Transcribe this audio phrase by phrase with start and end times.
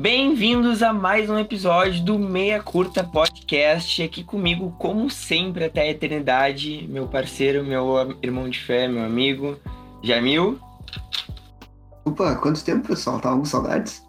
[0.00, 4.02] Bem-vindos a mais um episódio do Meia Curta Podcast.
[4.02, 9.60] Aqui comigo, como sempre, até a eternidade, meu parceiro, meu irmão de fé, meu amigo,
[10.02, 10.58] Jamil.
[12.02, 13.20] Opa, quanto tempo, pessoal?
[13.20, 14.02] Tava com saudades?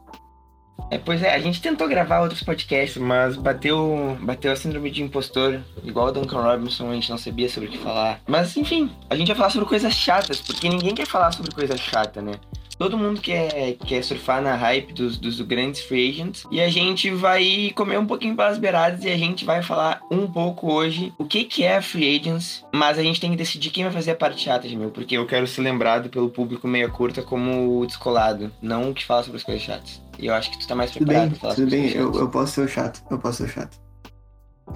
[0.90, 5.04] É, pois é, a gente tentou gravar outros podcasts, mas bateu, bateu a síndrome de
[5.04, 8.22] impostor, igual o Duncan Robinson, a gente não sabia sobre o que falar.
[8.26, 11.76] Mas enfim, a gente vai falar sobre coisas chatas, porque ninguém quer falar sobre coisa
[11.76, 12.36] chata, né?
[12.82, 16.48] Todo mundo quer, quer surfar na hype dos, dos grandes free agents.
[16.50, 20.26] E a gente vai comer um pouquinho pelas beiradas e a gente vai falar um
[20.26, 22.66] pouco hoje o que, que é free agents.
[22.74, 25.28] Mas a gente tem que decidir quem vai fazer a parte chata, meu, porque eu
[25.28, 29.38] quero ser lembrado pelo público meia curta como o descolado, não o que fala sobre
[29.38, 30.02] as coisas chatas.
[30.18, 32.30] E eu acho que tu tá mais preparado bem, pra falar Tudo bem, eu, eu
[32.30, 33.91] posso ser o chato, eu posso ser o chato.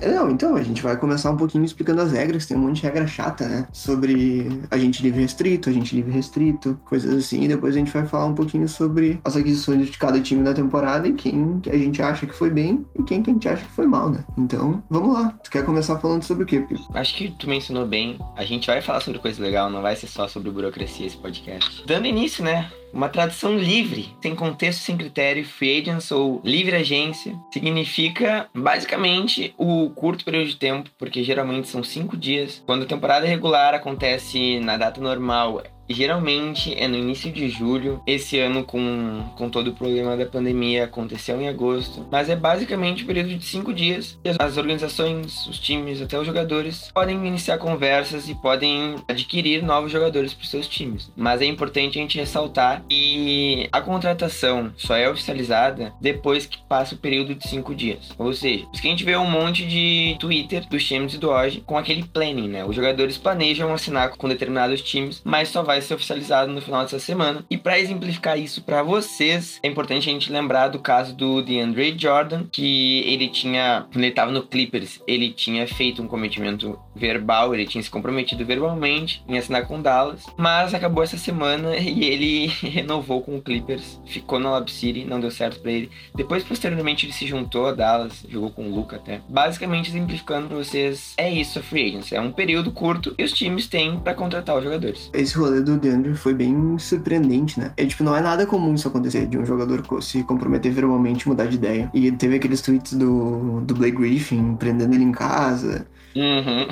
[0.01, 2.45] É, não, então, a gente vai começar um pouquinho explicando as regras.
[2.45, 3.67] Tem um monte de regra chata, né?
[3.71, 7.43] Sobre agente livre restrito, agente livre restrito, coisas assim.
[7.43, 10.53] E depois a gente vai falar um pouquinho sobre as aquisições de cada time da
[10.53, 13.63] temporada e quem a gente acha que foi bem e quem que a gente acha
[13.63, 14.23] que foi mal, né?
[14.37, 15.29] Então, vamos lá.
[15.43, 16.79] Tu quer começar falando sobre o quê, Pio?
[16.93, 18.19] Acho que tu mencionou bem.
[18.35, 21.83] A gente vai falar sobre coisa legal, não vai ser só sobre burocracia esse podcast.
[21.85, 22.69] Dando início, né?
[22.95, 29.89] Uma tradução livre, sem contexto, sem critério, free agents ou livre agência, significa basicamente o
[29.89, 32.63] curto período de tempo, porque geralmente são cinco dias.
[32.65, 38.01] Quando a temporada regular acontece na data normal, Geralmente é no início de julho.
[38.05, 42.05] Esse ano, com, com todo o problema da pandemia, aconteceu em agosto.
[42.11, 44.17] Mas é basicamente um período de cinco dias.
[44.39, 50.33] As organizações, os times, até os jogadores podem iniciar conversas e podem adquirir novos jogadores
[50.33, 51.11] para seus times.
[51.15, 56.95] Mas é importante a gente ressaltar que a contratação só é oficializada depois que passa
[56.95, 58.11] o período de cinco dias.
[58.17, 61.63] Ou seja, que a gente vê um monte de Twitter dos times e do hoje
[61.65, 62.65] com aquele planning, né?
[62.65, 66.83] Os jogadores planejam assinar com determinados times, mas só vai vai ser oficializado no final
[66.83, 67.45] dessa semana.
[67.49, 71.95] E para exemplificar isso para vocês, é importante a gente lembrar do caso do DeAndre
[71.97, 77.53] Jordan, que ele tinha, quando ele estava no Clippers, ele tinha feito um cometimento verbal,
[77.53, 82.47] ele tinha se comprometido verbalmente em assinar com Dallas, mas acabou essa semana e ele
[82.63, 85.91] renovou com o Clippers, ficou no Lab City, não deu certo para ele.
[86.15, 89.19] Depois, posteriormente, ele se juntou a Dallas, jogou com o Luca até.
[89.27, 93.33] Basicamente, exemplificando para vocês, é isso a free agency, é um período curto e os
[93.33, 95.09] times têm para contratar os jogadores.
[95.13, 97.71] Esse rolê do DeAndre foi bem surpreendente, né?
[97.75, 101.45] É tipo, não é nada comum isso acontecer, de um jogador se comprometer verbalmente mudar
[101.45, 101.89] de ideia.
[101.93, 105.87] E teve aqueles tweets do, do Blake Griffin prendendo ele em casa.
[106.15, 106.67] Uhum.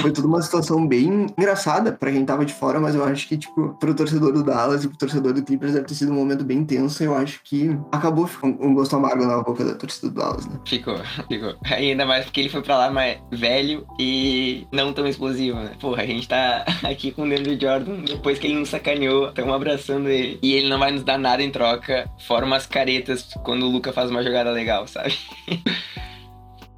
[0.00, 3.38] Foi tudo uma situação bem engraçada para quem tava de fora, mas eu acho que,
[3.38, 6.44] tipo, pro torcedor do Dallas e pro torcedor do Clippers deve ter sido um momento
[6.44, 7.02] bem tenso.
[7.02, 10.58] Eu acho que acabou ficando um gosto amargo na boca da torcida do Dallas, né?
[10.66, 11.54] Ficou, ficou.
[11.64, 15.72] E ainda mais porque ele foi pra lá mais velho e não tão explosivo, né?
[15.80, 19.54] Porra, a gente tá aqui com o Andrew Jordan, depois que ele nos sacaneou, estamos
[19.54, 20.38] abraçando ele.
[20.42, 23.92] E ele não vai nos dar nada em troca, fora umas caretas quando o Luca
[23.92, 25.16] faz uma jogada legal, sabe?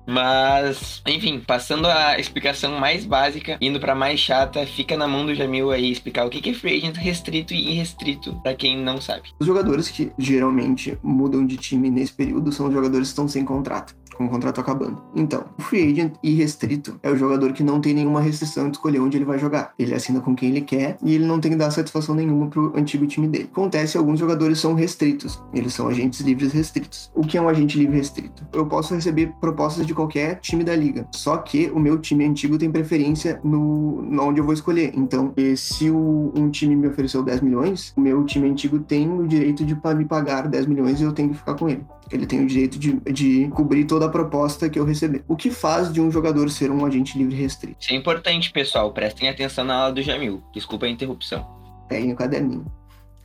[0.07, 5.35] Mas, enfim, passando a explicação mais básica, indo para mais chata, fica na mão do
[5.35, 9.31] Jamil aí explicar o que é free agent restrito e irrestrito, para quem não sabe.
[9.39, 13.45] Os jogadores que geralmente mudam de time nesse período são os jogadores que estão sem
[13.45, 15.03] contrato com o contrato acabando.
[15.15, 19.01] Então, o free agent irrestrito é o jogador que não tem nenhuma restrição de escolher
[19.01, 19.73] onde ele vai jogar.
[19.79, 22.73] Ele assina com quem ele quer e ele não tem que dar satisfação nenhuma pro
[22.77, 23.49] antigo time dele.
[23.51, 25.43] Acontece, alguns jogadores são restritos.
[25.53, 27.11] Eles são agentes livres restritos.
[27.15, 28.47] O que é um agente livre restrito?
[28.53, 31.07] Eu posso receber propostas de qualquer time da liga.
[31.13, 34.93] Só que o meu time antigo tem preferência no, no onde eu vou escolher.
[34.95, 39.27] Então, se o, um time me ofereceu 10 milhões, o meu time antigo tem o
[39.27, 41.85] direito de me pagar 10 milhões e eu tenho que ficar com ele.
[42.11, 45.25] Ele tem o direito de, de cobrir toda a proposta que eu receber.
[45.27, 47.77] O que faz de um jogador ser um agente livre restrito?
[47.81, 48.93] Isso é importante, pessoal.
[48.93, 50.43] Prestem atenção na aula do Jamil.
[50.53, 51.47] Desculpa a interrupção.
[51.89, 52.67] Peguem o caderninho.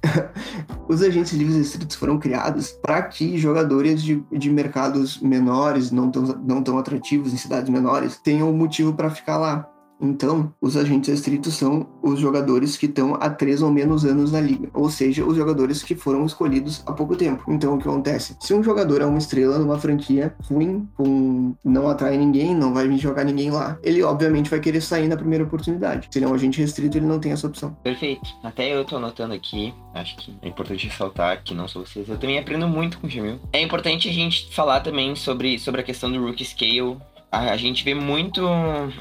[0.88, 6.24] Os agentes livres restritos foram criados para que jogadores de, de mercados menores, não tão,
[6.24, 9.70] não tão atrativos em cidades menores, tenham motivo para ficar lá.
[10.02, 14.40] Então, os agentes restritos são os jogadores que estão há três ou menos anos na
[14.40, 17.44] liga, ou seja, os jogadores que foram escolhidos há pouco tempo.
[17.48, 18.36] Então, o que acontece?
[18.40, 22.88] Se um jogador é uma estrela numa franquia ruim, com não atrai ninguém, não vai
[22.88, 26.08] vir jogar ninguém lá, ele obviamente vai querer sair na primeira oportunidade.
[26.12, 27.74] Se ele é um agente restrito, ele não tem essa opção.
[27.84, 28.28] Perfeito.
[28.44, 32.18] Até eu tô anotando aqui, acho que é importante ressaltar que não só vocês, eu
[32.18, 33.40] também aprendo muito com o Jamil.
[33.52, 36.98] É importante a gente falar também sobre, sobre a questão do rookie scale
[37.32, 38.48] a, a, gente vê muito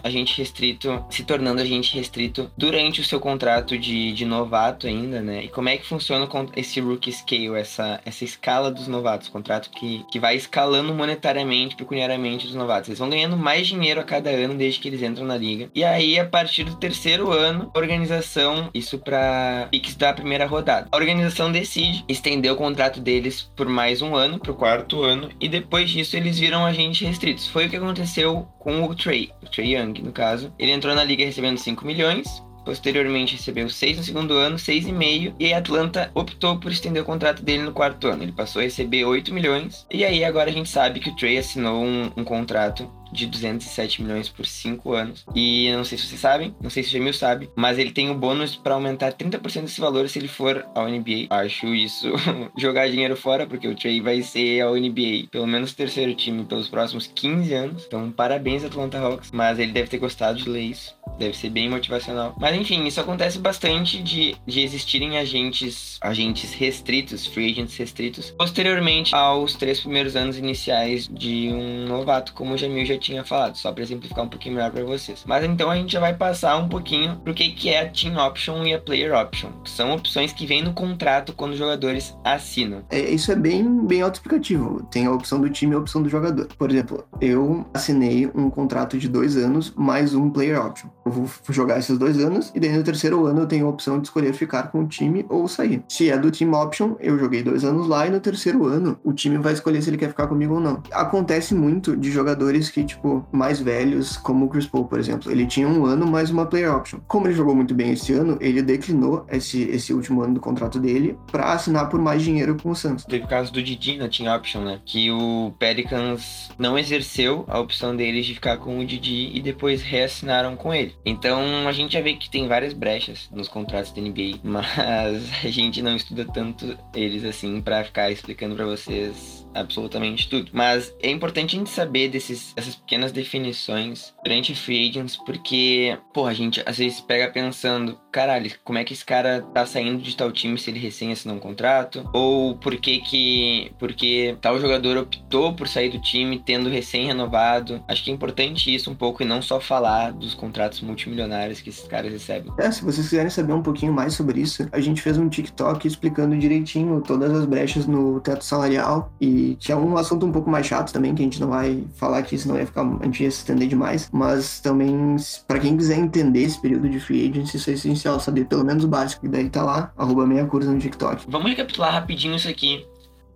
[0.02, 5.44] agente restrito se tornando agente restrito durante o seu contrato de, de novato ainda, né?
[5.44, 10.04] E como é que funciona esse rookie scale, essa, essa escala dos novatos, contrato que,
[10.10, 12.88] que vai escalando monetariamente, pecuniariamente dos novatos.
[12.88, 15.70] Eles vão ganhando mais dinheiro a cada ano desde que eles entram na liga.
[15.74, 20.88] E aí, a partir do terceiro ano, a organização, isso para picks da primeira rodada,
[20.90, 25.48] a organização decide estender o contrato deles por mais um ano, pro quarto ano, e
[25.48, 27.46] depois disso eles viram agentes restritos.
[27.46, 28.15] Foi o que aconteceu
[28.58, 30.52] com o Trey, o Trey Young, no caso.
[30.58, 35.54] Ele entrou na liga recebendo 5 milhões, Posteriormente recebeu 6 no segundo ano, 6,5 e
[35.54, 38.24] a Atlanta optou por estender o contrato dele no quarto ano.
[38.24, 41.38] Ele passou a receber 8 milhões e aí agora a gente sabe que o Trey
[41.38, 45.24] assinou um, um contrato de 207 milhões por 5 anos.
[45.34, 48.10] E não sei se vocês sabem, não sei se o Jamil sabe, mas ele tem
[48.10, 51.26] o bônus para aumentar 30% desse valor se ele for ao NBA.
[51.30, 52.12] Acho isso
[52.56, 56.68] jogar dinheiro fora, porque o Trey vai ser ao NBA, pelo menos terceiro time pelos
[56.68, 57.84] próximos 15 anos.
[57.86, 60.94] Então, parabéns Atlanta Hawks, mas ele deve ter gostado de ler isso.
[61.18, 62.34] Deve ser bem motivacional.
[62.38, 69.14] Mas enfim, isso acontece bastante de, de existirem agentes, agentes restritos, free agents restritos, posteriormente
[69.14, 73.72] aos três primeiros anos iniciais de um novato, como o Jamil já tinha falado, só
[73.72, 75.24] para exemplificar um pouquinho melhor para vocês.
[75.26, 78.16] Mas então a gente já vai passar um pouquinho pro que, que é a Team
[78.16, 82.16] Option e a Player Option, que são opções que vêm no contrato quando os jogadores
[82.24, 82.84] assinam.
[82.90, 84.82] É, isso é bem, bem autoexplicativo.
[84.90, 86.48] Tem a opção do time e a opção do jogador.
[86.58, 90.88] Por exemplo, eu assinei um contrato de dois anos mais um Player Option.
[91.04, 94.00] Eu vou jogar esses dois anos e daí no terceiro ano eu tenho a opção
[94.00, 95.82] de escolher ficar com o time ou sair.
[95.88, 99.12] Se é do Team Option, eu joguei dois anos lá e no terceiro ano o
[99.12, 100.82] time vai escolher se ele quer ficar comigo ou não.
[100.92, 105.30] Acontece muito de jogadores que tipo, mais velhos, como o Chris Paul, por exemplo.
[105.30, 107.00] Ele tinha um ano mais uma player option.
[107.06, 110.78] Como ele jogou muito bem esse ano, ele declinou esse, esse último ano do contrato
[110.78, 113.04] dele para assinar por mais dinheiro com o Suns.
[113.04, 114.80] Teve o caso do Didi na Team Option, né?
[114.84, 119.82] Que o Pelicans não exerceu a opção deles de ficar com o Didi e depois
[119.82, 120.94] reassinaram com ele.
[121.04, 125.48] Então a gente já vê que tem várias brechas nos contratos da NBA, mas a
[125.48, 130.50] gente não estuda tanto eles assim para ficar explicando para vocês absolutamente tudo.
[130.52, 136.34] Mas é importante a gente saber desses, pequenas definições durante free agents, porque, pô, a
[136.34, 140.30] gente às vezes pega pensando, caralho, como é que esse cara tá saindo de tal
[140.32, 142.08] time se ele recém assinou um contrato?
[142.12, 147.82] Ou por que que, porque tal jogador optou por sair do time tendo recém renovado?
[147.88, 151.70] Acho que é importante isso um pouco e não só falar dos contratos multimilionários que
[151.70, 152.52] esses caras recebem.
[152.58, 155.86] É, se vocês quiserem saber um pouquinho mais sobre isso, a gente fez um TikTok
[155.86, 160.50] explicando direitinho todas as brechas no teto salarial e que é um assunto um pouco
[160.50, 163.22] mais chato também, que a gente não vai falar aqui, senão ia ficar, a gente
[163.22, 164.08] ia se estender demais.
[164.12, 165.16] Mas também,
[165.46, 168.84] para quem quiser entender esse período de free agency, isso é essencial, saber pelo menos
[168.84, 169.26] o básico.
[169.26, 171.24] E daí tá lá, arroba meia curva no TikTok.
[171.28, 172.84] Vamos recapitular rapidinho isso aqui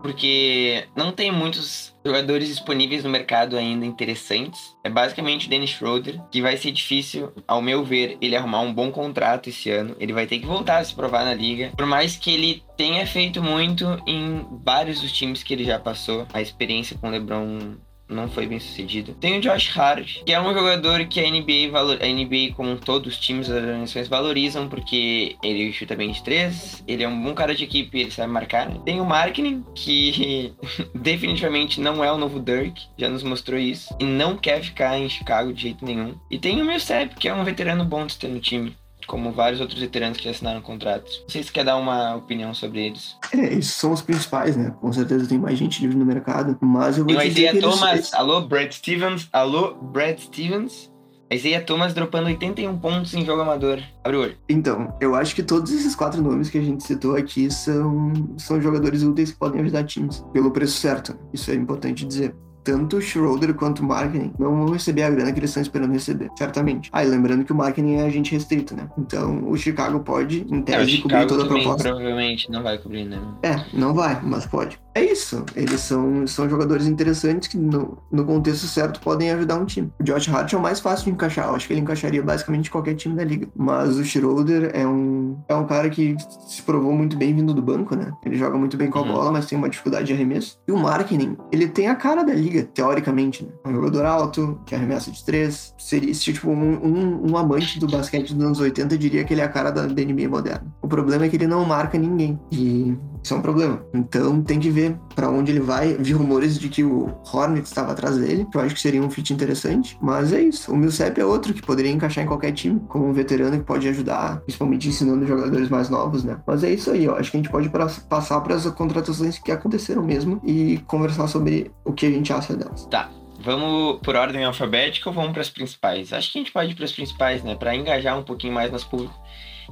[0.03, 4.77] porque não tem muitos jogadores disponíveis no mercado ainda interessantes.
[4.83, 8.73] É basicamente o Dennis Schroeder, que vai ser difícil, ao meu ver, ele arrumar um
[8.73, 9.95] bom contrato esse ano.
[9.99, 11.73] Ele vai ter que voltar a se provar na liga.
[11.77, 16.27] Por mais que ele tenha feito muito em vários dos times que ele já passou,
[16.33, 17.77] a experiência com o LeBron
[18.11, 19.15] não foi bem sucedido.
[19.15, 22.77] Tem o Josh Hart, que é um jogador que a NBA, valor, a NBA como
[22.77, 27.23] todos os times das organizações valorizam, porque ele chuta bem de três, ele é um
[27.23, 28.69] bom cara de equipe, ele sabe marcar.
[28.69, 28.81] Né?
[28.85, 30.53] Tem o Marketing, que
[30.95, 35.09] definitivamente não é o novo Dirk, já nos mostrou isso, e não quer ficar em
[35.09, 36.15] Chicago de jeito nenhum.
[36.31, 38.75] E tem o Millsap, que é um veterano bom de ter no time
[39.11, 41.19] como vários outros veteranos que já assinaram contratos.
[41.23, 43.17] Não sei se quer dar uma opinião sobre eles.
[43.35, 44.73] É, esses são os principais, né?
[44.81, 47.93] Com certeza tem mais gente livre no mercado, mas eu vou Tem o Isaiah Thomas,
[47.93, 48.15] eles...
[48.15, 50.89] alô Brad Stevens, alô Brad Stevens.
[51.33, 53.81] Isaiah Thomas dropando 81 pontos em jogo amador.
[54.05, 54.37] Abre o olho.
[54.49, 58.61] Então, eu acho que todos esses quatro nomes que a gente citou aqui são, são
[58.61, 61.19] jogadores úteis que podem ajudar times, pelo preço certo.
[61.33, 62.35] Isso é importante dizer
[62.71, 65.93] tanto o Schroeder quanto o marketing não vão receber a grana que eles estão esperando
[65.93, 66.89] receber, certamente.
[66.93, 68.89] Ah, e lembrando que o marketing é agente restrito, né?
[68.97, 71.89] Então o Chicago pode, em tese, é, cobrir toda a proposta.
[71.89, 73.19] provavelmente não vai cobrir, né?
[73.43, 74.79] É, não vai, mas pode.
[74.95, 75.45] É isso.
[75.55, 79.93] Eles são, são jogadores interessantes que, no, no contexto certo, podem ajudar um time.
[80.01, 81.49] O Josh Hart é o mais fácil de encaixar.
[81.49, 83.49] Eu acho que ele encaixaria basicamente qualquer time da liga.
[83.55, 86.17] Mas o Schroeder é um, é um cara que
[86.47, 88.11] se provou muito bem vindo do banco, né?
[88.25, 89.13] Ele joga muito bem com a uhum.
[89.13, 90.59] bola, mas tem uma dificuldade de arremesso.
[90.67, 93.51] E o marketing, ele tem a cara da liga, teoricamente, né?
[93.65, 95.75] É um jogador alto, que arremessa de três.
[95.79, 99.41] Seria, se, tipo, um, um, um, amante do basquete dos anos 80 diria que ele
[99.41, 100.67] é a cara da, da NBA moderna.
[100.83, 102.39] O problema é que ele não marca ninguém.
[102.51, 103.85] E isso é um problema.
[103.95, 105.95] Então tem que ver para onde ele vai.
[105.95, 109.11] Vi rumores de que o Hornets estava atrás dele, que eu acho que seria um
[109.11, 109.97] fit interessante.
[110.01, 110.73] Mas é isso.
[110.73, 113.87] O Millsap é outro que poderia encaixar em qualquer time, como um veterano que pode
[113.89, 116.39] ajudar, principalmente ensinando jogadores mais novos, né?
[116.47, 117.05] Mas é isso aí.
[117.05, 117.69] Eu acho que a gente pode
[118.09, 122.55] passar para as contratações que aconteceram mesmo e conversar sobre o que a gente acha
[122.55, 122.87] delas.
[122.87, 123.11] Tá.
[123.43, 126.13] Vamos por ordem alfabética ou vamos para as principais?
[126.13, 127.55] Acho que a gente pode ir para as principais, né?
[127.55, 129.15] Para engajar um pouquinho mais nosso público.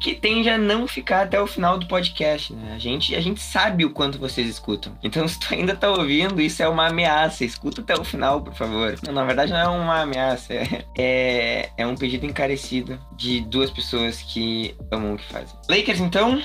[0.00, 2.74] Que tende a não ficar até o final do podcast, né?
[2.74, 4.96] A gente, a gente sabe o quanto vocês escutam.
[5.02, 7.44] Então, se tu ainda tá ouvindo, isso é uma ameaça.
[7.44, 8.94] Escuta até o final, por favor.
[9.04, 10.54] Não, na verdade, não é uma ameaça.
[10.54, 15.56] É, é, é um pedido encarecido de duas pessoas que amam o que fazem.
[15.68, 16.42] Lakers, então,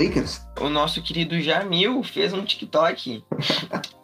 [0.00, 0.40] Lakers?
[0.60, 3.24] o nosso querido Jamil fez um TikTok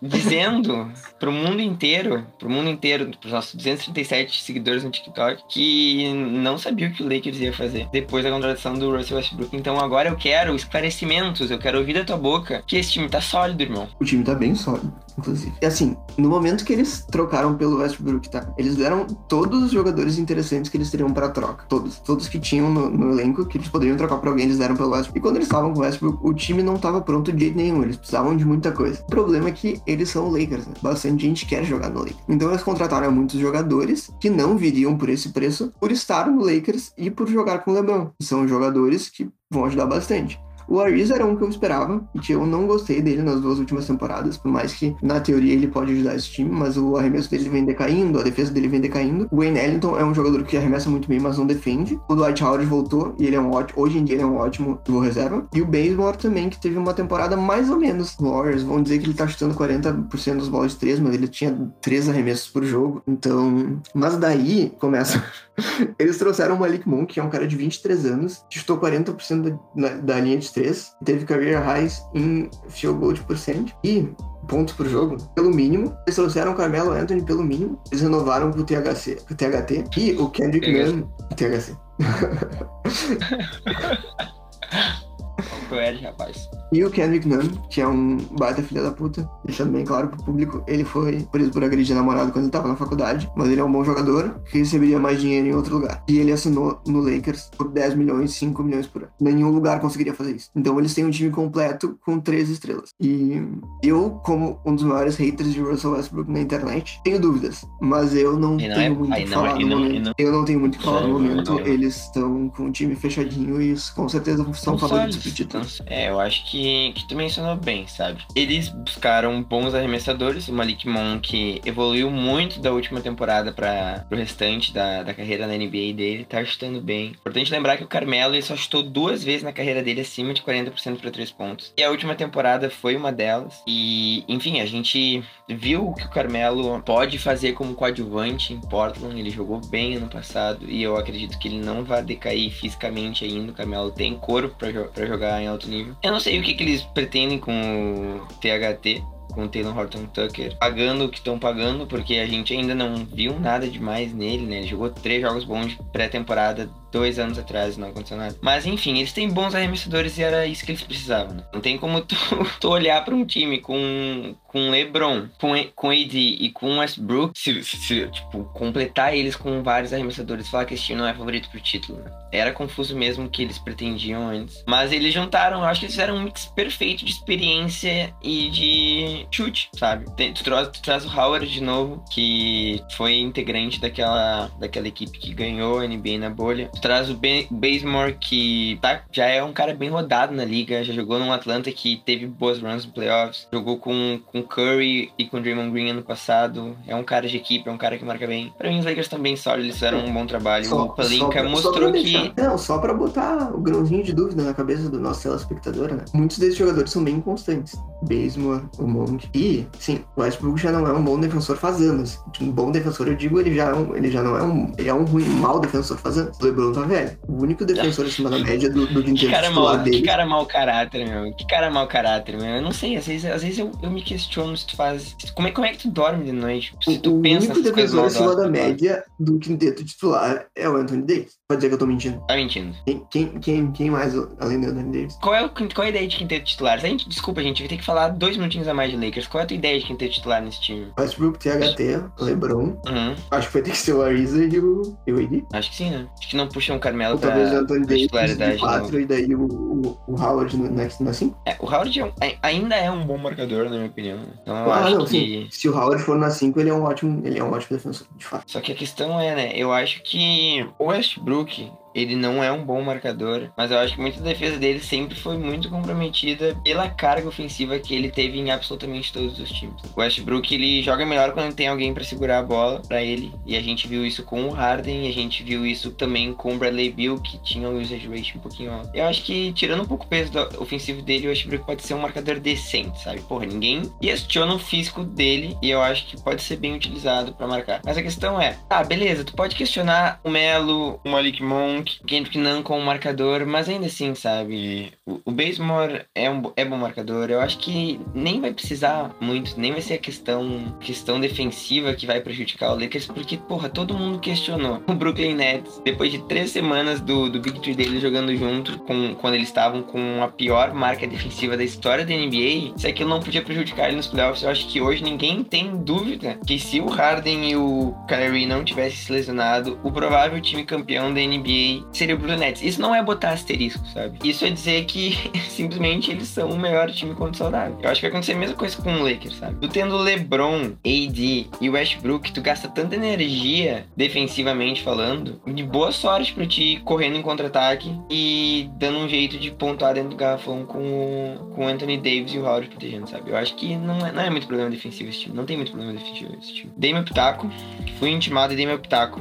[0.00, 6.56] dizendo pro mundo inteiro, pro mundo inteiro, pros nossos 237 seguidores no TikTok, que não
[6.58, 9.56] sabia o que o Lakers ia fazer depois da contratação do Russell Westbrook.
[9.56, 13.20] Então agora eu quero esclarecimentos, eu quero ouvir da tua boca que esse time tá
[13.20, 13.88] sólido, irmão.
[14.00, 15.52] O time tá bem sólido, inclusive.
[15.62, 18.52] E assim, no momento que eles trocaram pelo Westbrook, tá?
[18.58, 21.64] Eles deram todos os jogadores interessantes que eles teriam pra troca.
[21.68, 21.98] Todos.
[22.00, 24.90] Todos que tinham no, no elenco, que eles poderiam trocar pra alguém, eles deram pelo
[24.90, 25.18] Westbrook.
[25.18, 27.82] E quando eles estavam com o Westbrook, o time não tava pronto de jeito nenhum.
[27.82, 29.02] Eles precisavam de muita coisa.
[29.02, 30.74] O problema é que eles são Lakers, né?
[30.82, 32.18] Bastante gente quer jogar no Lakers.
[32.28, 36.92] Então eles contrataram muitos jogadores que não viriam por esse preço por estar no Lakers
[36.96, 38.10] e por jogar com o LeBron.
[38.22, 40.40] São jogadores que vão ajudar bastante.
[40.70, 43.58] O Ariza era um que eu esperava e que eu não gostei dele nas duas
[43.58, 47.28] últimas temporadas, por mais que na teoria ele pode ajudar esse time, mas o arremesso
[47.28, 49.26] dele vem decaindo, a defesa dele vem decaindo.
[49.32, 51.98] O Wayne Ellington é um jogador que arremessa muito bem, mas não defende.
[52.08, 54.36] O Dwight Howard voltou e ele é um ótimo, hoje em dia ele é um
[54.36, 55.44] ótimo do reserva.
[55.52, 58.16] E o Bazemore também, que teve uma temporada mais ou menos.
[58.16, 61.26] Os Warriors vão dizer que ele tá chutando 40% dos bolas de 3, mas ele
[61.26, 63.02] tinha três arremessos por jogo.
[63.08, 65.20] Então, mas daí começa
[65.98, 69.58] Eles trouxeram o Malik Monk, que é um cara de 23 anos, que chutou 40%
[69.74, 70.59] da, da linha de 3,
[71.04, 74.12] teve career highs em field goal de percent e
[74.48, 75.96] pontos por jogo, pelo mínimo.
[76.06, 77.80] Eles trouxeram o Carmelo Anthony pelo mínimo.
[77.90, 81.04] Eles renovaram o THC, o THT e o Kendrick Nunn,
[81.36, 81.76] THC.
[85.74, 86.48] É, rapaz?
[86.72, 90.22] E o Kendrick Nunn, que é um baita filha da puta, deixando bem claro pro
[90.24, 93.64] público, ele foi preso por agredir namorado quando ele tava na faculdade, mas ele é
[93.64, 96.02] um bom jogador que receberia mais dinheiro em outro lugar.
[96.08, 99.10] E ele assinou no Lakers por 10 milhões, 5 milhões por ano.
[99.20, 100.50] Nenhum lugar conseguiria fazer isso.
[100.54, 102.90] Então eles têm um time completo com três estrelas.
[103.00, 103.42] E
[103.82, 108.38] eu, como um dos maiores haters de Russell Westbrook na internet, tenho dúvidas, mas eu
[108.38, 110.12] não não tenho é- muito o que é- falar no momento.
[110.18, 111.58] Eu não tenho muito o que falar no momento.
[111.60, 115.59] Eles estão com um time fechadinho e com certeza são favoritos pro título.
[115.86, 118.22] É, eu acho que, que tu mencionou bem, sabe?
[118.34, 120.48] Eles buscaram bons arremessadores.
[120.48, 125.54] O Malik Monk evoluiu muito da última temporada para o restante da, da carreira na
[125.54, 126.26] NBA dele.
[126.28, 127.08] Tá chutando bem.
[127.08, 130.42] Importante lembrar que o Carmelo ele só chutou duas vezes na carreira dele acima de
[130.42, 131.72] 40% para três pontos.
[131.76, 133.62] E a última temporada foi uma delas.
[133.66, 139.18] E, enfim, a gente viu o que o Carmelo pode fazer como coadjuvante em Portland.
[139.18, 143.52] Ele jogou bem ano passado e eu acredito que ele não vai decair fisicamente ainda.
[143.52, 145.94] O Carmelo tem corpo pra jogar em alto nível.
[146.02, 149.02] Eu não sei o que, que eles pretendem com o THT.
[149.32, 153.04] Com o Taylor Horton Tucker, pagando o que estão pagando, porque a gente ainda não
[153.04, 154.58] viu nada demais nele, né?
[154.58, 158.36] Ele jogou três jogos bons de pré-temporada dois anos atrás, não aconteceu nada.
[158.40, 161.36] Mas enfim, eles têm bons arremessadores e era isso que eles precisavam.
[161.36, 161.44] né?
[161.52, 162.16] Não tem como tu,
[162.60, 167.62] tu olhar pra um time com, com LeBron, com, com AD e com Westbrook, se,
[167.62, 171.48] se, tipo, completar eles com vários arremessadores e falar que esse time não é favorito
[171.50, 172.00] pro título.
[172.00, 172.10] Né?
[172.32, 174.62] Era confuso mesmo o que eles pretendiam antes.
[174.66, 179.19] Mas eles juntaram, eu acho que eles fizeram um mix perfeito de experiência e de
[179.30, 180.06] chute, sabe?
[180.16, 185.18] Tem- tu, traz, tu traz o Howard de novo, que foi integrante daquela, daquela equipe
[185.18, 186.70] que ganhou a NBA na bolha.
[186.74, 190.82] Tu traz o Ben- Bazemore, que tá, já é um cara bem rodado na liga,
[190.84, 195.26] já jogou num Atlanta que teve boas runs no playoffs, jogou com, com Curry e
[195.26, 196.76] com Draymond Green ano passado.
[196.86, 198.52] É um cara de equipe, é um cara que marca bem.
[198.58, 200.64] Pra mim, os Lakers também sólidos, eles fizeram um bom trabalho.
[200.74, 202.02] o Palinka pra- mostrou que.
[202.02, 206.04] deixar- Não, só pra botar o grãozinho de dúvida na cabeça do nosso telespectador, né?
[206.14, 207.74] Muitos desses jogadores são bem inconstantes.
[208.02, 209.28] Bazemore, o Monk.
[209.34, 212.18] E, sim, o Westbrook já não é um bom defensor faz anos.
[212.40, 214.72] Um bom defensor, eu digo, ele já, é um- ele já não é um...
[214.78, 216.38] Ele é um ruim, mau defensor faz anos.
[216.38, 217.18] O LeBron tá velho.
[217.28, 220.02] O único defensor acima da média do, do Que quinteto cara, titular mau, que dele...
[220.02, 221.34] cara mau caráter, meu.
[221.34, 222.56] Que cara mau caráter, meu.
[222.56, 225.16] Eu não sei, às vezes, às vezes eu, eu me questiono se tu faz.
[225.34, 226.74] Como é, como é que tu dorme de noite?
[226.82, 231.02] Se tu o pensa único defensor acima da média do quinteto titular é o Anthony
[231.02, 231.38] Davis.
[231.48, 232.20] Pode dizer que eu tô mentindo.
[232.28, 232.76] Tá mentindo.
[232.84, 235.16] Quem, quem, quem, quem mais além do Anthony Davis?
[235.20, 236.74] Qual é, o, qual é a ideia de quinteto titular?
[236.74, 239.26] A gente, desculpa, gente, vai ter que falar dois minutinhos a mais de Lakers.
[239.26, 240.88] Qual é a tua ideia de quinteto titular nesse time?
[240.98, 242.80] Westbrook, THT, LeBron.
[242.86, 245.44] Uhum, Acho que vai ter que ser o Ariza e o, e o AD.
[245.52, 246.06] acho que sim, né?
[246.18, 248.56] Acho que não puxam o Carmelo Ou pra, talvez o Anthony Davis titularidade.
[248.56, 248.68] de não.
[248.68, 251.42] 4 e daí o, o, o Howard no, na, na 5.
[251.46, 254.18] É, o Howard é um- ai- ainda é um bom marcador, na minha opinião.
[254.42, 255.48] Então eu Ah, acho não, que.
[255.50, 258.06] Se o Howard for na 5, ele é um ótimo, ele é um ótimo defensor,
[258.16, 258.44] de fato.
[258.50, 259.52] Só que a questão é, né?
[259.54, 264.00] Eu acho que o Westbrook ele não é um bom marcador, mas eu acho que
[264.00, 269.12] muita defesa dele sempre foi muito comprometida pela carga ofensiva que ele teve em absolutamente
[269.12, 269.82] todos os times.
[269.96, 273.56] O Westbrook ele joga melhor quando tem alguém para segurar a bola para ele, e
[273.56, 276.58] a gente viu isso com o Harden, e a gente viu isso também com o
[276.58, 278.90] Bradley Bill, que tinha um usage rate um pouquinho alto.
[278.94, 282.00] Eu acho que tirando um pouco o peso ofensivo dele, o Westbrook pode ser um
[282.00, 283.20] marcador decente, sabe?
[283.22, 287.46] Porra, ninguém questiona o físico dele e eu acho que pode ser bem utilizado para
[287.46, 287.80] marcar.
[287.84, 292.38] Mas a questão é, tá, beleza, tu pode questionar o Melo, o Malik Monk, Kendrick
[292.38, 294.92] Nunn como marcador, mas ainda assim, sabe?
[295.06, 297.30] O, o Basemore é um é bom marcador.
[297.30, 302.06] Eu acho que nem vai precisar muito, nem vai ser a questão questão defensiva que
[302.06, 306.50] vai prejudicar o Lakers, porque, porra, todo mundo questionou o Brooklyn Nets depois de três
[306.50, 310.72] semanas do, do Big Three dele jogando junto, com, quando eles estavam com a pior
[310.74, 314.50] marca defensiva da história da NBA, se aquilo não podia prejudicar ele nos playoffs, eu
[314.50, 318.98] acho que hoje ninguém tem dúvida que se o Harden e o Kyrie não tivessem
[318.98, 322.62] se lesionado, o provável time campeão da NBA seria o Brooklyn Nets.
[322.62, 324.18] Isso não é botar asterisco, sabe?
[324.24, 325.16] Isso é dizer que
[325.48, 327.78] simplesmente eles são o melhor time quando saudável.
[327.82, 329.56] Eu acho que vai acontecer a mesma coisa com o Lakers, sabe?
[329.60, 336.32] Tu tendo LeBron, AD e Westbrook, tu gasta tanta energia defensivamente falando, de boa sorte
[336.32, 340.78] pra ti correndo em contra-ataque e dando um jeito de pontuar dentro do garrafão com
[340.78, 343.30] o, com Anthony Davis e o Howard protegendo, sabe?
[343.30, 345.34] Eu acho que não é, não é muito problema defensivo esse time.
[345.34, 346.72] Não tem muito problema defensivo esse time.
[346.76, 347.50] Dei meu pitaco,
[347.98, 349.20] fui intimado e dei meu pitaco.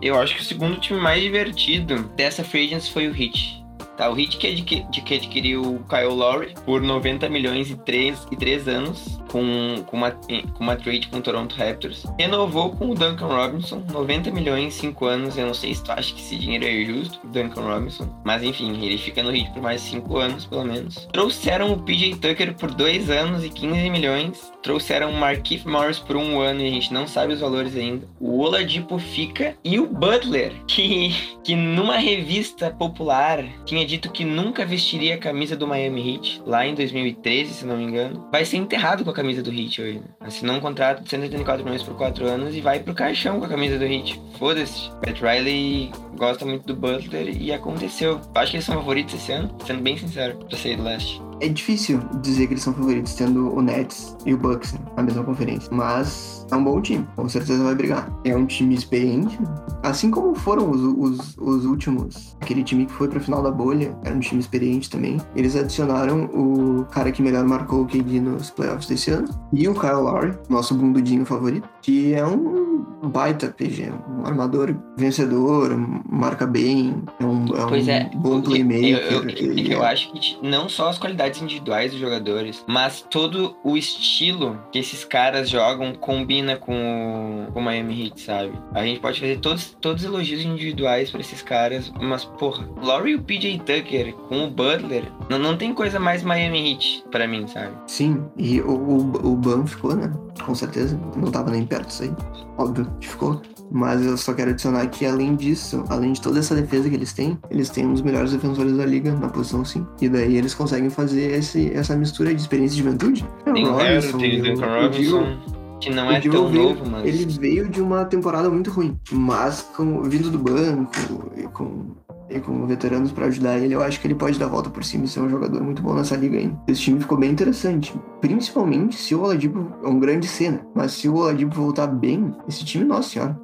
[0.00, 3.64] Eu acho que o segundo time mais divertido dessa free foi o Heat.
[3.98, 8.28] Tá, o Heat que, adqu que adquiriu o Kyle Lowry por 90 milhões e 3,
[8.30, 12.04] e 3 anos com, com, uma, com uma trade com o Toronto Raptors.
[12.16, 15.36] Renovou com o Duncan Robinson, 90 milhões, 5 anos.
[15.36, 18.08] Eu não sei se tu acha que esse dinheiro é justo Duncan Robinson.
[18.24, 21.08] Mas enfim, ele fica no Heat por mais 5 anos, pelo menos.
[21.12, 24.52] Trouxeram o PJ Tucker por 2 anos e 15 milhões.
[24.62, 28.06] Trouxeram o Markif Morris por um ano e a gente não sabe os valores ainda.
[28.20, 29.56] O Oladipo fica.
[29.64, 35.56] E o Butler, que, que numa revista popular tinha dito que nunca vestiria a camisa
[35.56, 39.14] do Miami Heat, lá em 2013, se não me engano, vai ser enterrado com a
[39.14, 39.98] camisa do Heat hoje.
[39.98, 40.04] Né?
[40.20, 43.48] Assinou um contrato de 184 milhões por 4 anos e vai pro caixão com a
[43.48, 44.20] camisa do Heat.
[44.38, 44.90] Foda-se.
[45.00, 48.20] Pat Riley gosta muito do Butler e aconteceu.
[48.34, 51.27] Acho que eles são favoritos esse ano, sendo bem sincero, pra sair do leste.
[51.40, 55.22] É difícil dizer que eles são favoritos, tendo o Nets e o Bucks na mesma
[55.22, 55.68] conferência.
[55.72, 58.10] Mas é um bom time, com certeza vai brigar.
[58.24, 59.38] É um time experiente,
[59.82, 62.36] assim como foram os, os, os últimos.
[62.40, 65.18] Aquele time que foi pra final da bolha, era um time experiente também.
[65.36, 69.28] Eles adicionaram o cara que melhor marcou o KD nos playoffs desse ano.
[69.52, 75.76] E o Kyle Lowry, nosso bundudinho favorito, que é um baita PG, um armador vencedor,
[76.08, 78.98] marca bem, é um, é um é, bom playmaker.
[79.10, 83.56] Eu, eu, eu, eu acho que não só as qualidades individuais dos jogadores, mas todo
[83.64, 88.52] o estilo que esses caras jogam combina com o, com o Miami Heat, sabe?
[88.74, 93.16] A gente pode fazer todos, todos elogios individuais para esses caras, mas, porra, Laurie e
[93.16, 97.46] o PJ Tucker com o Butler, não, não tem coisa mais Miami Heat para mim,
[97.46, 97.74] sabe?
[97.86, 100.12] Sim, e o, o, o Ban ficou, né?
[100.44, 102.12] Com certeza, não tava nem perto disso aí.
[102.56, 103.40] Óbvio que ficou.
[103.70, 107.12] Mas eu só quero adicionar que, além disso, além de toda essa defesa que eles
[107.12, 109.86] têm, eles têm um dos melhores defensores da liga na posição 5.
[110.00, 113.26] E daí eles conseguem fazer esse, essa mistura de experiência de juventude.
[113.44, 115.58] Tem o Robinson, tem o Duncan Robinson.
[115.80, 117.06] Que não é tão veio, novo, mas.
[117.06, 118.98] Ele veio de uma temporada muito ruim.
[119.12, 121.94] Mas com, vindo do banco e com
[122.30, 124.84] e com veteranos para ajudar ele, eu acho que ele pode dar a volta por
[124.84, 126.58] cima e ser um jogador muito bom nessa liga ainda.
[126.66, 131.08] Esse time ficou bem interessante, principalmente se o Oladipo é um grande cena, mas se
[131.08, 133.40] o Oladipo voltar bem, esse time, nossa senhora.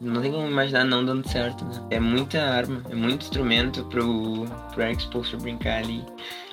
[0.00, 1.72] Não tem como imaginar não dando certo, né?
[1.90, 6.04] É muita arma, é muito instrumento pro, pro Eric Spoelstra brincar ali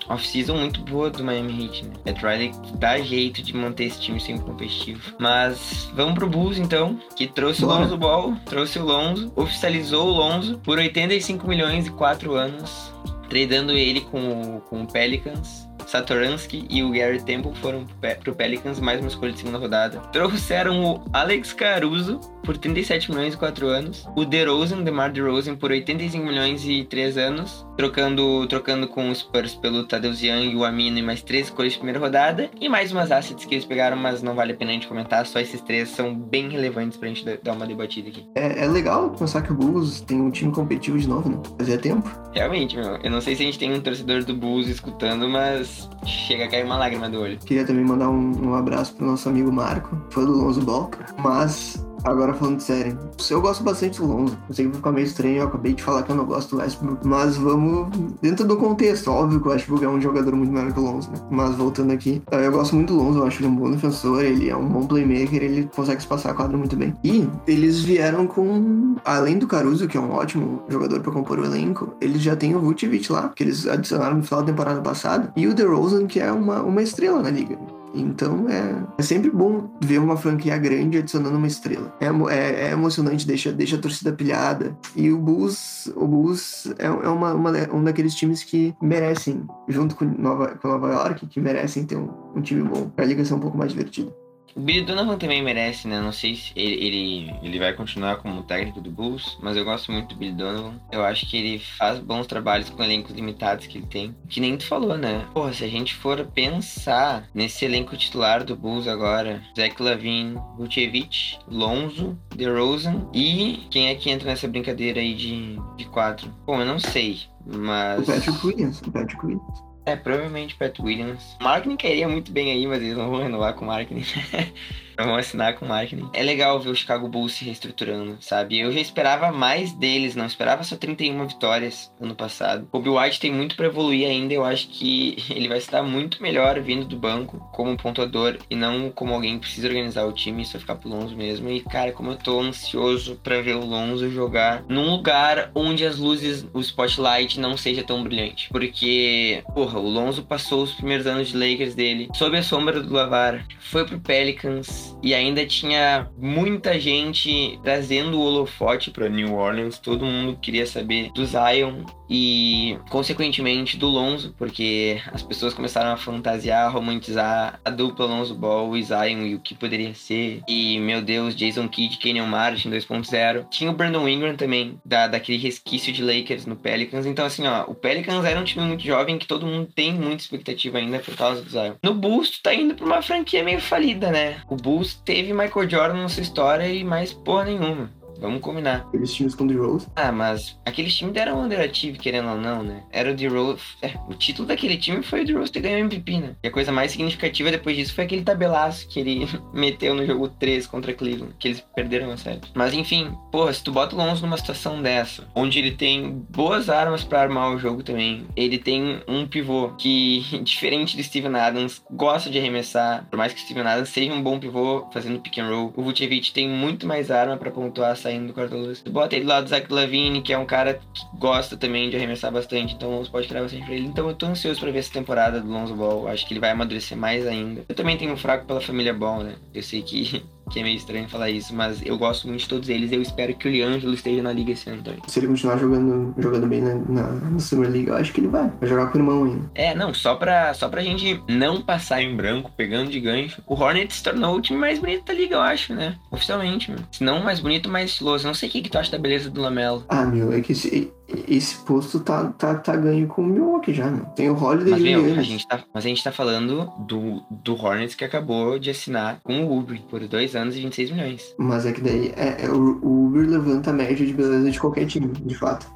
[0.10, 1.94] off-season muito boa do Miami Heat, né?
[2.04, 5.02] Pat Riley dá jeito de manter esse time sempre competitivo.
[5.20, 7.74] Mas vamos pro Bulls então, que trouxe Bora.
[7.74, 12.92] o Lonzo Ball, trouxe o Lonzo, oficializou o Lonzo por 85 milhões e 4 anos,
[13.30, 15.65] tradando ele com, com o Pelicans.
[15.86, 17.86] Satoransky e o Gary Temple foram
[18.24, 20.00] pro Pelicans, mais uma escolha de segunda rodada.
[20.12, 25.72] Trouxeram o Alex Caruso por 37 milhões e 4 anos, o DeRozan, DeMar DeRozan, por
[25.72, 30.64] 85 milhões e 3 anos, trocando, trocando com os Spurs pelo Tadeusz Young e o
[30.64, 33.98] Amino e mais três escolhas de primeira rodada, e mais umas assets que eles pegaram,
[33.98, 37.10] mas não vale a pena a gente comentar, só esses três são bem relevantes pra
[37.10, 38.28] gente dar uma debatida aqui.
[38.36, 41.42] É, é legal pensar que o Bulls tem um time competitivo de novo, né?
[41.58, 42.08] Fazia tempo.
[42.34, 45.75] Realmente, meu, eu não sei se a gente tem um torcedor do Bulls escutando, mas
[46.06, 47.38] chega a cair uma lágrima do olho.
[47.40, 51.86] Queria também mandar um, um abraço pro nosso amigo Marco, fã do Lonzo Ball, mas
[52.06, 52.98] Agora falando sério,
[53.32, 54.38] eu gosto bastante do Lonzo.
[54.48, 56.56] Eu sei que vai ficar meio estranho, eu acabei de falar que eu não gosto
[56.56, 57.90] do Westbrook, mas vamos
[58.22, 59.10] dentro do contexto.
[59.10, 61.18] Óbvio que o Westbrook é um jogador muito melhor que o Lonzo, né?
[61.32, 64.50] Mas voltando aqui, eu gosto muito do Lonzo, eu acho ele um bom defensor, ele
[64.50, 66.94] é um bom playmaker, ele consegue se passar a quadra muito bem.
[67.04, 71.46] E eles vieram com, além do Caruso, que é um ótimo jogador para compor o
[71.46, 75.34] elenco, eles já têm o Vucevic lá, que eles adicionaram no final da temporada passada,
[75.36, 77.58] e o DeRozan, que é uma, uma estrela na liga.
[77.96, 81.96] Então é, é sempre bom ver uma franquia grande adicionando uma estrela.
[82.00, 84.78] É, é, é emocionante, deixa, deixa a torcida pilhada.
[84.96, 89.96] E o Bulls, o Bulls é, é uma, uma, um daqueles times que merecem, junto
[89.96, 93.34] com Nova, com Nova York, que merecem ter um, um time bom a liga ser
[93.34, 94.12] um pouco mais divertida.
[94.56, 96.00] O Billy Donovan também merece, né?
[96.00, 99.92] Não sei se ele, ele, ele vai continuar como técnico do Bulls, mas eu gosto
[99.92, 100.80] muito do Billy Donovan.
[100.94, 104.16] Eu acho que ele faz bons trabalhos com elencos limitados que ele tem.
[104.30, 105.28] Que nem tu falou, né?
[105.34, 111.38] Porra, se a gente for pensar nesse elenco titular do Bulls agora, Zach Lavine, Vucevic,
[111.50, 116.34] Lonzo, DeRozan e quem é que entra nessa brincadeira aí de, de quatro?
[116.46, 118.08] Bom, eu não sei, mas...
[118.08, 119.65] O Patrick Williams, o Patrick Williams.
[119.86, 121.38] É, provavelmente Pat Williams.
[121.40, 124.04] O Marketing queria muito bem aí, mas eles não vão renovar com o Marketing.
[124.98, 126.10] Vamos assinar com marketing.
[126.14, 128.60] É legal ver o Chicago Bulls se reestruturando, sabe?
[128.60, 132.68] Eu já esperava mais deles, não esperava só 31 vitórias ano passado.
[132.72, 134.34] O Bill White tem muito para evoluir ainda.
[134.34, 138.90] Eu acho que ele vai estar muito melhor vindo do banco como pontuador e não
[138.90, 140.42] como alguém que precisa organizar o time.
[140.42, 141.50] Isso vai ficar pro Lonzo mesmo.
[141.50, 145.98] E, cara, como eu tô ansioso para ver o Lonzo jogar num lugar onde as
[145.98, 148.50] luzes, o spotlight não seja tão brilhante.
[148.50, 152.94] Porque, porra, o Lonzo passou os primeiros anos de Lakers dele sob a sombra do
[152.94, 159.80] Lavar, foi pro Pelicans e ainda tinha muita gente trazendo o holofote para New Orleans.
[159.80, 165.98] Todo mundo queria saber do Zion e, consequentemente, do Lonzo, porque as pessoas começaram a
[165.98, 170.42] fantasiar, a romantizar a dupla Lonzo Ball e Zion e o que poderia ser.
[170.48, 173.48] E, meu Deus, Jason Kidd, Kenyon Martin 2.0.
[173.50, 177.06] Tinha o Brandon Ingram também, da, daquele resquício de Lakers no Pelicans.
[177.06, 180.24] Então, assim, ó, o Pelicans era um time muito jovem que todo mundo tem muita
[180.24, 181.74] expectativa ainda por causa do Zion.
[181.84, 184.38] No Bulls, tá indo pra uma franquia meio falida, né?
[184.50, 187.90] O Bulls teve Michael Jordan na sua história e mais porra nenhuma.
[188.26, 188.86] Vamos combinar.
[188.88, 189.88] Aqueles times com The Rose.
[189.96, 192.84] Ah, mas aqueles times deram underative, querendo ou não, né?
[192.92, 193.62] Era o The Rose.
[193.82, 196.36] É, o título daquele time foi o The Rose ter ganho MVP, né?
[196.44, 200.28] E a coisa mais significativa depois disso foi aquele tabelaço que ele meteu no jogo
[200.28, 202.42] 3 contra Cleveland, que eles perderam a série.
[202.54, 206.70] Mas enfim, porra, se tu bota o Lonzo numa situação dessa, onde ele tem boas
[206.70, 211.82] armas para armar o jogo também, ele tem um pivô que, diferente do Steven Adams,
[211.92, 215.38] gosta de arremessar, por mais que o Steven Adams seja um bom pivô fazendo pick
[215.38, 218.84] and roll, o Vucevic tem muito mais arma para pontuar saindo do quarto-luz.
[218.88, 222.32] Bota ele lá do Zach Lavine, que é um cara que gosta também de arremessar
[222.32, 223.88] bastante, então você pode criar bastante pra ele.
[223.88, 226.08] Então eu tô ansioso pra ver essa temporada do Lonzo Ball.
[226.08, 227.64] Acho que ele vai amadurecer mais ainda.
[227.68, 229.36] Eu também tenho um fraco pela família Ball, né?
[229.54, 232.70] Eu sei que que é meio estranho falar isso, mas eu gosto muito de todos
[232.70, 232.92] eles.
[232.92, 235.00] Eu espero que o Liangelo esteja na liga esse ano também.
[235.08, 238.28] Se ele continuar jogando, jogando bem na, na, na Summer League, eu acho que ele
[238.28, 238.52] vai.
[238.60, 239.50] Vai jogar com o irmão ainda.
[239.56, 243.56] É, não, só pra, só pra gente não passar em branco, pegando de gancho, o
[243.56, 245.96] Hornets se tornou o time mais bonito da liga, eu acho, né?
[246.12, 246.80] Oficialmente, meu.
[246.92, 248.26] Se não mais bonito, mais estiloso.
[248.26, 249.84] Não sei o que, que tu acha da beleza do Lamelo.
[249.90, 250.92] Ah, meu, é que esse,
[251.28, 254.06] esse posto tá, tá, tá ganho com o Milwaukee já, meu.
[254.06, 257.54] Tem o Holiday mas, meu, a gente tá, Mas a gente tá falando do, do
[257.54, 261.36] Hornets que acabou de assinar com o Uber por dois anos e 26 milhões.
[261.38, 264.60] Mas é que daí é, é o, o Uber levanta a média de beleza de
[264.60, 265.68] qualquer time, de fato.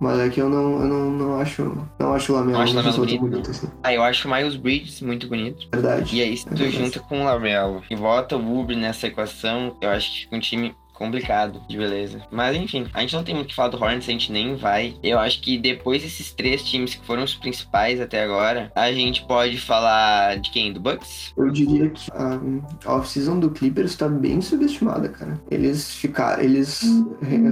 [0.00, 1.62] Mas é que eu não, eu não, não acho.
[1.98, 3.68] Não acho o Lamelo, acho Lamelo bonito, bonito assim.
[3.82, 5.68] Ah, eu acho o Miles Bridges muito bonito.
[5.72, 6.16] Verdade.
[6.16, 9.76] E aí, se tu é junta com o Lamelo e bota o Uber nessa equação,
[9.80, 12.22] eu acho que fica um time complicado de beleza.
[12.30, 14.96] Mas enfim, a gente não tem muito que falar do Hornets, a gente nem vai.
[15.02, 19.24] Eu acho que depois desses três times que foram os principais até agora, a gente
[19.26, 20.72] pode falar de quem?
[20.72, 21.32] Do Bucks?
[21.36, 25.40] Eu diria que a off-season do Clippers está bem subestimada, cara.
[25.50, 26.82] Eles ficaram, eles
[27.20, 27.44] re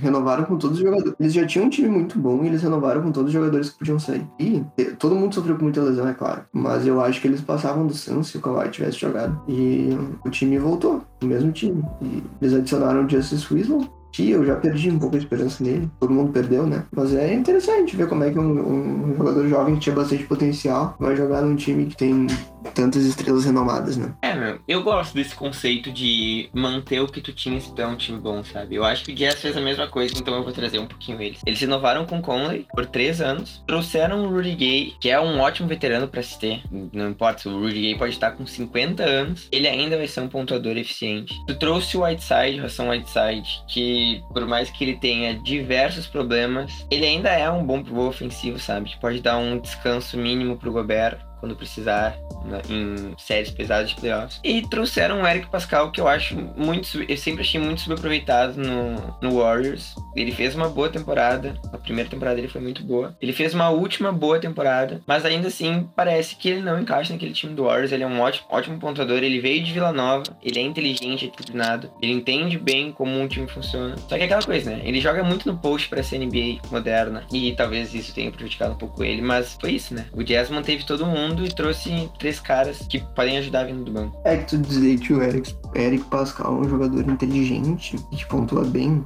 [0.00, 1.14] renovaram com todos os jogadores.
[1.20, 3.78] Eles já tinham um time muito bom e eles renovaram com todos os jogadores que
[3.78, 4.26] podiam sair.
[4.38, 4.60] E
[4.98, 6.44] todo mundo sofreu com muita lesão, é claro.
[6.52, 9.40] Mas eu acho que eles passavam do Suns se o Kawhi tivesse jogado.
[9.48, 9.90] E
[10.24, 11.82] o time voltou, o mesmo time.
[12.02, 15.90] E eles adicionaram adicionaram Justice Winslow, que eu já perdi um pouco a esperança nele.
[16.00, 16.84] Todo mundo perdeu, né?
[16.94, 20.96] Mas é interessante ver como é que um, um jogador jovem que tinha bastante potencial
[20.98, 22.26] vai jogar num time que tem
[22.74, 24.14] tantas estrelas renomadas, né?
[24.22, 27.86] É, meu, eu gosto desse conceito de manter o que tu tinha se tu é
[27.86, 28.74] um time bom, sabe?
[28.74, 31.20] Eu acho que o Jazz fez a mesma coisa, então eu vou trazer um pouquinho
[31.20, 31.40] eles.
[31.46, 35.68] Eles renovaram com Conley por três anos, trouxeram o Rudy Gay, que é um ótimo
[35.68, 36.62] veterano para se ter.
[36.70, 40.28] Não importa, o Rudy Gay pode estar com 50 anos, ele ainda vai ser um
[40.28, 41.34] pontuador eficiente.
[41.46, 47.06] Tu trouxe o Whiteside, Ração Whiteside, que por mais que ele tenha diversos problemas, ele
[47.06, 48.90] ainda é um bom pivô ofensivo, sabe?
[48.90, 53.96] Que pode dar um descanso mínimo pro Gobert quando precisar na, em séries pesadas de
[53.96, 54.40] playoffs.
[54.42, 57.02] E trouxeram o Eric Pascal, que eu acho muito.
[57.02, 59.94] Eu sempre achei muito subaproveitado no, no Warriors.
[60.16, 61.54] Ele fez uma boa temporada.
[61.72, 63.16] A primeira temporada dele foi muito boa.
[63.20, 67.32] Ele fez uma última boa temporada, mas ainda assim parece que ele não encaixa naquele
[67.32, 67.92] time do Warriors.
[67.92, 69.18] Ele é um ótimo, ótimo pontuador.
[69.18, 70.24] Ele veio de Vila Nova.
[70.42, 71.90] Ele é inteligente, é disciplinado.
[72.02, 73.96] Ele entende bem como um time funciona.
[73.96, 74.82] Só que é aquela coisa, né?
[74.84, 77.24] Ele joga muito no post para essa NBA moderna.
[77.32, 79.22] E talvez isso tenha prejudicado um pouco ele.
[79.22, 80.06] Mas foi isso, né?
[80.12, 84.20] O Jazz manteve todo mundo e trouxe três caras que podem ajudar vindo do banco.
[84.24, 88.64] É que tu dizer que o Eric, Eric Pascal é um jogador inteligente que pontua
[88.64, 89.04] bem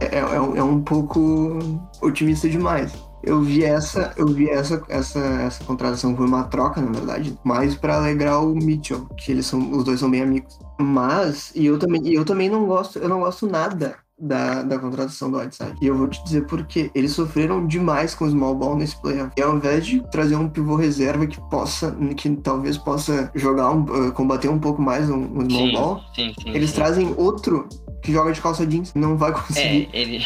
[0.00, 1.58] é, é, é um pouco
[2.00, 2.92] otimista demais.
[3.22, 7.74] Eu vi essa, eu vi essa, essa, essa contratação foi uma troca, na verdade, mais
[7.74, 10.58] para alegrar o Mitchell, que eles são, os dois são bem amigos.
[10.78, 14.78] Mas e eu também, e eu também não gosto, eu não gosto nada da, da
[14.78, 15.76] contratação do Whiteside.
[15.80, 16.90] E eu vou te dizer por quê.
[16.94, 19.30] Eles sofreram demais com o small ball nesse playoff.
[19.36, 23.82] E ao invés de trazer um pivô reserva que possa, que talvez possa jogar, um,
[23.82, 26.50] uh, combater um pouco mais um, um small Sim, ball, sim, sim.
[26.50, 27.68] eles trazem outro
[28.08, 28.94] que joga de calça jeans.
[28.94, 29.90] Não vai conseguir.
[29.92, 30.24] É, ele.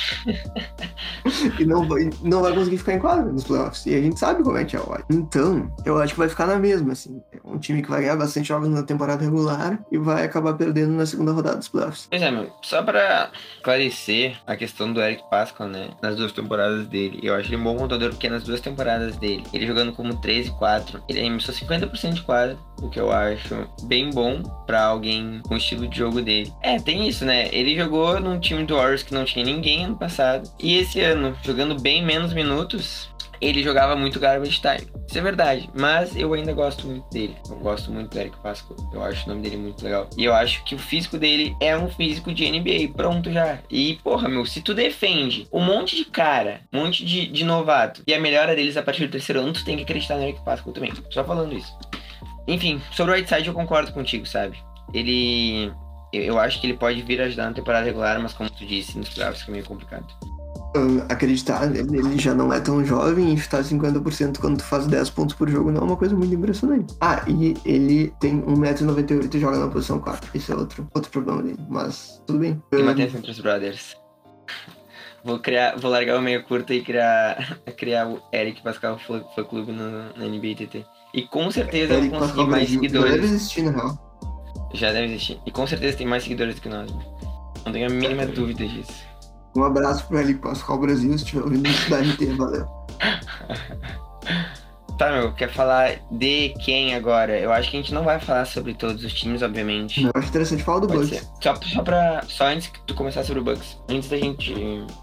[1.58, 3.84] e não vai, não vai conseguir ficar em quadra nos playoffs.
[3.86, 4.96] E a gente sabe como é que é o.
[5.10, 7.20] Então, eu acho que vai ficar na mesma, assim.
[7.32, 10.92] É um time que vai ganhar bastante jogos na temporada regular e vai acabar perdendo
[10.92, 12.06] na segunda rodada dos playoffs.
[12.08, 12.52] Pois é, meu.
[12.62, 15.90] Só pra esclarecer a questão do Eric Pascal, né?
[16.00, 17.18] Nas duas temporadas dele.
[17.20, 20.50] Eu acho ele um bom contador porque nas duas temporadas dele, ele jogando como 13
[20.50, 25.40] e 4, ele arremessou 50% de quadra, o que eu acho bem bom pra alguém
[25.48, 26.52] com o estilo de jogo dele.
[26.62, 27.48] É, tem isso, né?
[27.52, 30.50] Ele jogou num time do Warriors que não tinha ninguém ano passado.
[30.58, 34.88] E esse ano, jogando bem menos minutos, ele jogava muito garbage time.
[35.08, 37.36] Isso é verdade, mas eu ainda gosto muito dele.
[37.50, 38.76] Eu gosto muito do Eric Pascal.
[38.92, 40.08] Eu acho o nome dele muito legal.
[40.16, 42.94] E eu acho que o físico dele é um físico de NBA.
[42.96, 43.58] Pronto já.
[43.68, 48.02] E, porra, meu, se tu defende um monte de cara, um monte de, de novato,
[48.06, 50.44] e a melhora deles a partir do terceiro ano, tu tem que acreditar no Eric
[50.44, 50.92] Pascal também.
[51.10, 51.76] Só falando isso.
[52.46, 54.56] Enfim, sobre o Whiteside eu concordo contigo, sabe?
[54.94, 55.72] Ele.
[56.12, 58.98] Eu, eu acho que ele pode vir ajudar na temporada regular, mas como tu disse,
[58.98, 60.06] nos playoffs fica meio complicado.
[60.74, 64.86] Uh, acreditar nele, ele já não é tão jovem e chutar 50% quando tu faz
[64.86, 66.94] 10 pontos por jogo não é uma coisa muito impressionante.
[66.98, 70.30] Ah, e ele tem 1,98m e joga na posição 4.
[70.34, 72.62] Isso é outro, outro problema dele, mas tudo bem.
[72.72, 73.96] E manter entre os brothers.
[75.24, 79.44] Vou criar, vou largar o meio curto e criar, criar o Eric Pascal Fã Fã
[79.44, 80.84] Clube no, na NBA TT.
[81.14, 83.30] E com certeza eu Eric vou Pascal conseguir mais Brasil, já deve seguidores.
[83.30, 84.11] existir, na real.
[84.74, 85.38] Já deve existir.
[85.46, 86.90] E com certeza tem mais seguidores do que nós.
[86.90, 87.04] né?
[87.64, 88.92] Não tenho a mínima dúvida disso.
[89.54, 92.66] Um abraço pro Eric Pascal Brasil, se estiver ouvindo isso da RT, valeu.
[94.98, 97.36] Tá, meu, quer falar de quem agora?
[97.36, 100.04] Eu acho que a gente não vai falar sobre todos os times, obviamente.
[100.04, 101.18] Eu acho interessante falar do Pode Bucks.
[101.18, 101.28] ser.
[101.42, 102.22] Só, só pra.
[102.28, 103.78] Só antes que tu começar sobre o Bucks.
[103.88, 104.54] Antes da gente.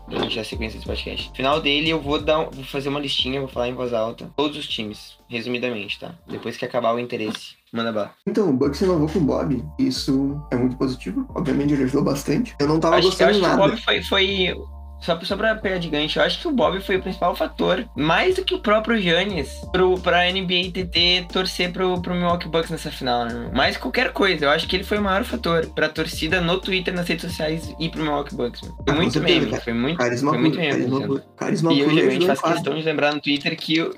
[0.07, 1.31] Da gente sequência desse podcast.
[1.35, 2.45] Final dele, eu vou dar.
[2.45, 4.29] Vou fazer uma listinha, vou falar em voz alta.
[4.37, 6.11] Todos os times, resumidamente, tá?
[6.27, 7.58] Depois que acabar o interesse.
[7.73, 8.11] Manda bala.
[8.27, 9.63] Então, o Bucks renovou com o Bob.
[9.77, 11.25] Isso é muito positivo.
[11.35, 12.55] Obviamente, ele ajudou bastante.
[12.59, 13.61] Eu não tava Acho, eu gostando acho que o nada.
[13.61, 14.03] Bob foi.
[14.03, 14.55] foi...
[15.01, 17.87] Só, só pra pegar de gancho, eu acho que o Bob foi o principal fator.
[17.95, 22.69] Mais do que o próprio Giannis pro, pra NBA TT torcer pro, pro Milwaukee Bucks
[22.69, 23.49] nessa final, né?
[23.53, 24.43] Mais que qualquer coisa.
[24.43, 27.73] Eu acho que ele foi o maior fator pra torcida no Twitter, nas redes sociais
[27.79, 28.61] e pro Milwaukee Bucks.
[28.61, 28.75] Mano.
[28.75, 29.63] Foi Ah, muito certeza, meme, cara.
[29.63, 30.71] foi muito, Carisma foi muito meme.
[30.73, 31.23] carisma puro.
[31.37, 32.51] Carisma E geralmente quadra.
[32.55, 33.89] questão de lembrar no Twitter que.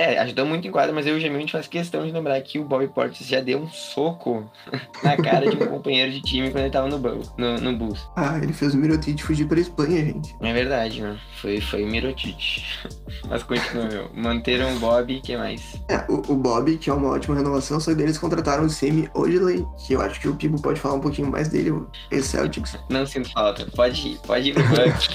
[0.00, 2.88] É, ajudou muito em quadra, mas eu geralmente faço questão de lembrar que o Bobby
[2.88, 4.50] Portis já deu um soco
[5.04, 6.98] na cara de um companheiro de time quando ele tava no,
[7.36, 8.08] no, no Bulls.
[8.16, 10.34] Ah, ele fez o Mirotic fugir pra Espanha, gente.
[10.40, 11.20] É verdade, mano.
[11.42, 12.62] Foi, foi Mirotic.
[13.28, 14.10] Mas continua, meu.
[14.14, 15.78] Manteram o Bob e que mais?
[15.90, 19.06] É, o, o Bob, que é uma ótima renovação, só que eles contrataram o Semi
[19.12, 22.78] Odley, que eu acho que o Pipo pode falar um pouquinho mais dele, o ex-Celtics.
[22.88, 23.66] Não sinto falta.
[23.76, 25.08] Pode ir, pode ir pro Bucks.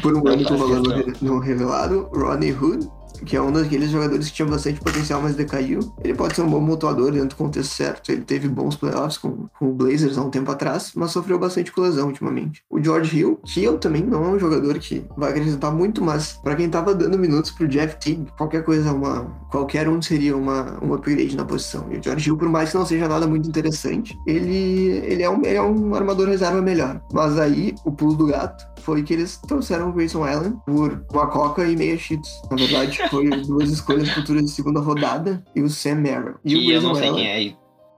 [0.00, 2.88] Por um Não ano com valor no, no revelado, Rodney Hood,
[3.24, 5.80] que é um daqueles jogadores que tinha bastante potencial, mas decaiu.
[6.02, 8.10] Ele pode ser um bom pontuador dentro do contexto certo.
[8.10, 11.72] Ele teve bons playoffs com, com o Blazers há um tempo atrás, mas sofreu bastante
[11.72, 12.62] com lesão ultimamente.
[12.70, 16.38] O George Hill, que eu também não é um jogador que vai acrescentar muito, mas
[16.42, 20.78] pra quem tava dando minutos pro Jeff Teague, qualquer coisa, uma, qualquer um seria uma,
[20.82, 21.86] um upgrade na posição.
[21.90, 25.30] E o George Hill, por mais que não seja nada muito interessante, ele, ele, é,
[25.30, 27.00] um, ele é um armador reserva melhor.
[27.12, 31.26] Mas aí, o pulo do gato foi que eles trouxeram o Grayson Allen por uma
[31.26, 32.30] coca e meia cheats.
[32.50, 36.34] Na verdade, foi duas escolhas futuras de segunda rodada e o Sam Merrill.
[36.44, 37.42] E o E eu não sei Allen quem é.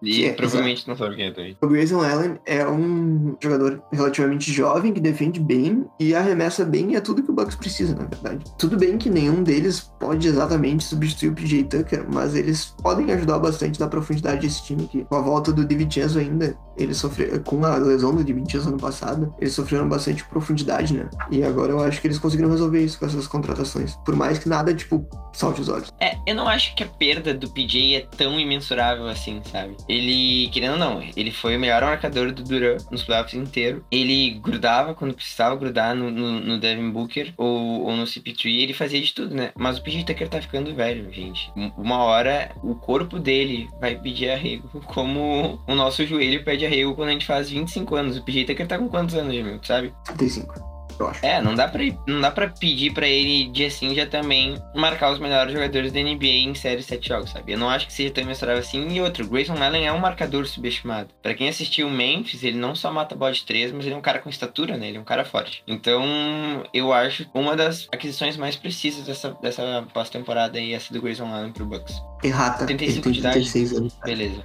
[0.03, 1.57] E, e é, provavelmente não sabe quem é também.
[1.61, 6.97] o Grayson Allen é um jogador relativamente jovem, que defende bem e arremessa bem, e
[6.97, 8.45] é tudo que o Bucks precisa, na verdade.
[8.59, 13.39] Tudo bem que nenhum deles pode exatamente substituir o PJ Tucker, mas eles podem ajudar
[13.39, 17.65] bastante na profundidade desse time, que com a volta do DiVincenzo ainda, eles sofreram, com
[17.65, 21.09] a lesão do Divintius ano passado, eles sofreram bastante profundidade, né?
[21.31, 23.97] E agora eu acho que eles conseguiram resolver isso com essas contratações.
[24.05, 25.93] Por mais que nada, tipo, salte os olhos.
[26.01, 29.77] É, eu não acho que a perda do PJ é tão imensurável assim, sabe?
[29.89, 33.85] Ele, querendo ou não, ele foi o melhor marcador do Duran nos playoffs inteiro.
[33.91, 38.75] Ele grudava quando precisava grudar no, no, no Devin Booker ou, ou no CP3, ele
[38.75, 39.53] fazia de tudo, né?
[39.57, 41.51] Mas o PJ Tucker tá ficando velho, gente.
[41.77, 47.09] Uma hora o corpo dele vai pedir arrego, como o nosso joelho pede arrego quando
[47.09, 48.17] a gente faz 25 anos.
[48.17, 49.93] O PJ Tucker tá com quantos anos, Jamil, sabe?
[50.05, 51.25] 35 eu acho.
[51.25, 55.13] É, não dá pra, não dá pra pedir pra ele de assim já também marcar
[55.13, 57.53] os melhores jogadores da NBA em série 7 jogos, sabe?
[57.53, 58.89] Eu não acho que seja tão mensurável assim.
[58.89, 61.11] E outro, Grayson Allen é um marcador subestimado.
[61.23, 63.99] Pra quem assistiu o Memphis, ele não só mata bola de 3, mas ele é
[63.99, 64.89] um cara com estatura, né?
[64.89, 65.63] Ele é um cara forte.
[65.67, 66.05] Então,
[66.73, 71.53] eu acho uma das aquisições mais precisas dessa, dessa pós-temporada aí, essa do Grayson Allen
[71.53, 72.01] pro Bucks.
[72.23, 72.67] Errata.
[72.67, 73.35] 35 de idade.
[73.35, 73.97] 36 anos.
[74.05, 74.43] Beleza.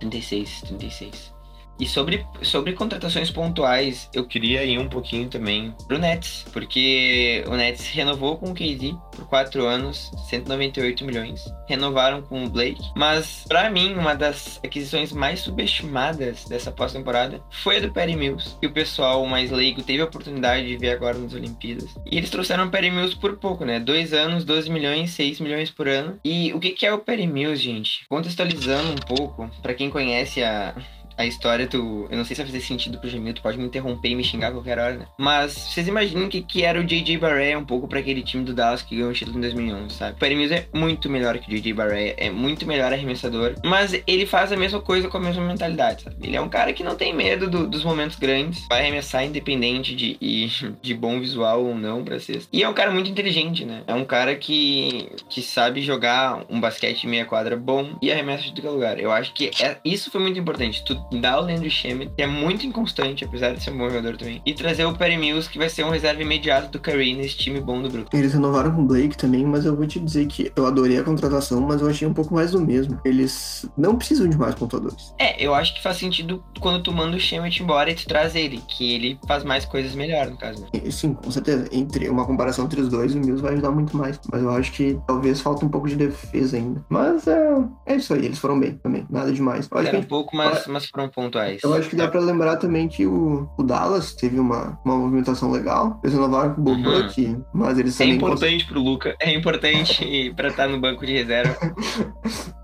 [0.00, 1.35] 36, 36.
[1.78, 7.54] E sobre, sobre contratações pontuais, eu queria ir um pouquinho também pro Nets, porque o
[7.54, 11.44] Nets renovou com o KD por 4 anos, 198 milhões.
[11.68, 17.76] Renovaram com o Blake, mas para mim, uma das aquisições mais subestimadas dessa pós-temporada foi
[17.76, 21.18] a do Perry Mills, que o pessoal mais leigo teve a oportunidade de ver agora
[21.18, 21.94] nas Olimpíadas.
[22.10, 23.80] E eles trouxeram o Perry Mills por pouco, né?
[23.80, 26.18] 2 anos, 12 milhões, 6 milhões por ano.
[26.24, 28.06] E o que, é o Perry Mills, gente?
[28.08, 30.74] Contextualizando um pouco, para quem conhece a,
[31.16, 32.06] a história do.
[32.10, 34.24] Eu não sei se vai fazer sentido pro Jamil, tu pode me interromper e me
[34.24, 35.06] xingar a qualquer hora, né?
[35.18, 38.54] Mas vocês imaginem que, que era o JJ Barrett um pouco para aquele time do
[38.54, 40.12] Dallas que ganhou o título em 2011, sabe?
[40.12, 44.00] O Perry Mills é muito melhor que o JJ Barrett, é muito melhor arremessador, mas
[44.06, 46.16] ele faz a mesma coisa com a mesma mentalidade, sabe?
[46.22, 49.94] Ele é um cara que não tem medo do, dos momentos grandes, vai arremessar independente
[49.94, 50.16] de,
[50.82, 52.42] de bom visual ou não pra ser.
[52.52, 53.82] E é um cara muito inteligente, né?
[53.86, 58.54] É um cara que, que sabe jogar um basquete meia quadra bom e arremessa de
[58.54, 58.98] todo lugar.
[58.98, 60.84] Eu acho que é, isso foi muito importante.
[60.84, 64.16] Tu dar o Landry Shamet, que é muito inconstante, apesar de ser um bom jogador
[64.16, 67.36] também, e trazer o Perry Mills, que vai ser um reserva imediato do Curry nesse
[67.36, 68.18] time bom do Brooklyn.
[68.18, 71.04] Eles renovaram com o Blake também, mas eu vou te dizer que eu adorei a
[71.04, 73.00] contratação, mas eu achei um pouco mais do mesmo.
[73.04, 75.14] Eles não precisam de mais pontuadores.
[75.18, 78.34] É, eu acho que faz sentido quando tu manda o Shamet embora e tu traz
[78.34, 80.62] ele, que ele faz mais coisas melhor, no caso.
[80.62, 80.90] Né?
[80.90, 81.68] Sim, com certeza.
[81.72, 84.18] Entre uma comparação entre os dois, o Mills vai ajudar muito mais.
[84.30, 86.84] Mas eu acho que talvez falta um pouco de defesa ainda.
[86.88, 89.06] Mas é, é isso aí, eles foram bem também.
[89.10, 89.68] Nada demais.
[89.70, 91.62] Eu Era um pouco, mas, mas foram pontuais.
[91.62, 95.50] Eu acho que dá pra lembrar também que o, o Dallas teve uma, uma movimentação
[95.50, 96.00] legal.
[96.02, 97.04] Eles renovaram com o Bob uhum.
[97.04, 98.14] aqui, mas eles é também...
[98.14, 98.72] É importante cons...
[98.72, 101.56] pro Luca, é importante pra estar no banco de reserva.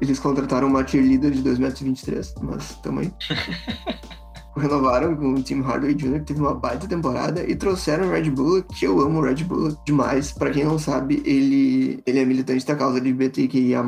[0.01, 3.13] eles contrataram uma cheerleader de 2,23m, mas também...
[4.57, 8.31] renovaram com o Tim Hardaway Jr., que teve uma baita temporada, e trouxeram o Red
[8.31, 10.33] Bull, que eu amo o Red Bull demais.
[10.33, 13.83] Para quem não sabe, ele, ele é militante da causa LGBTQIA+,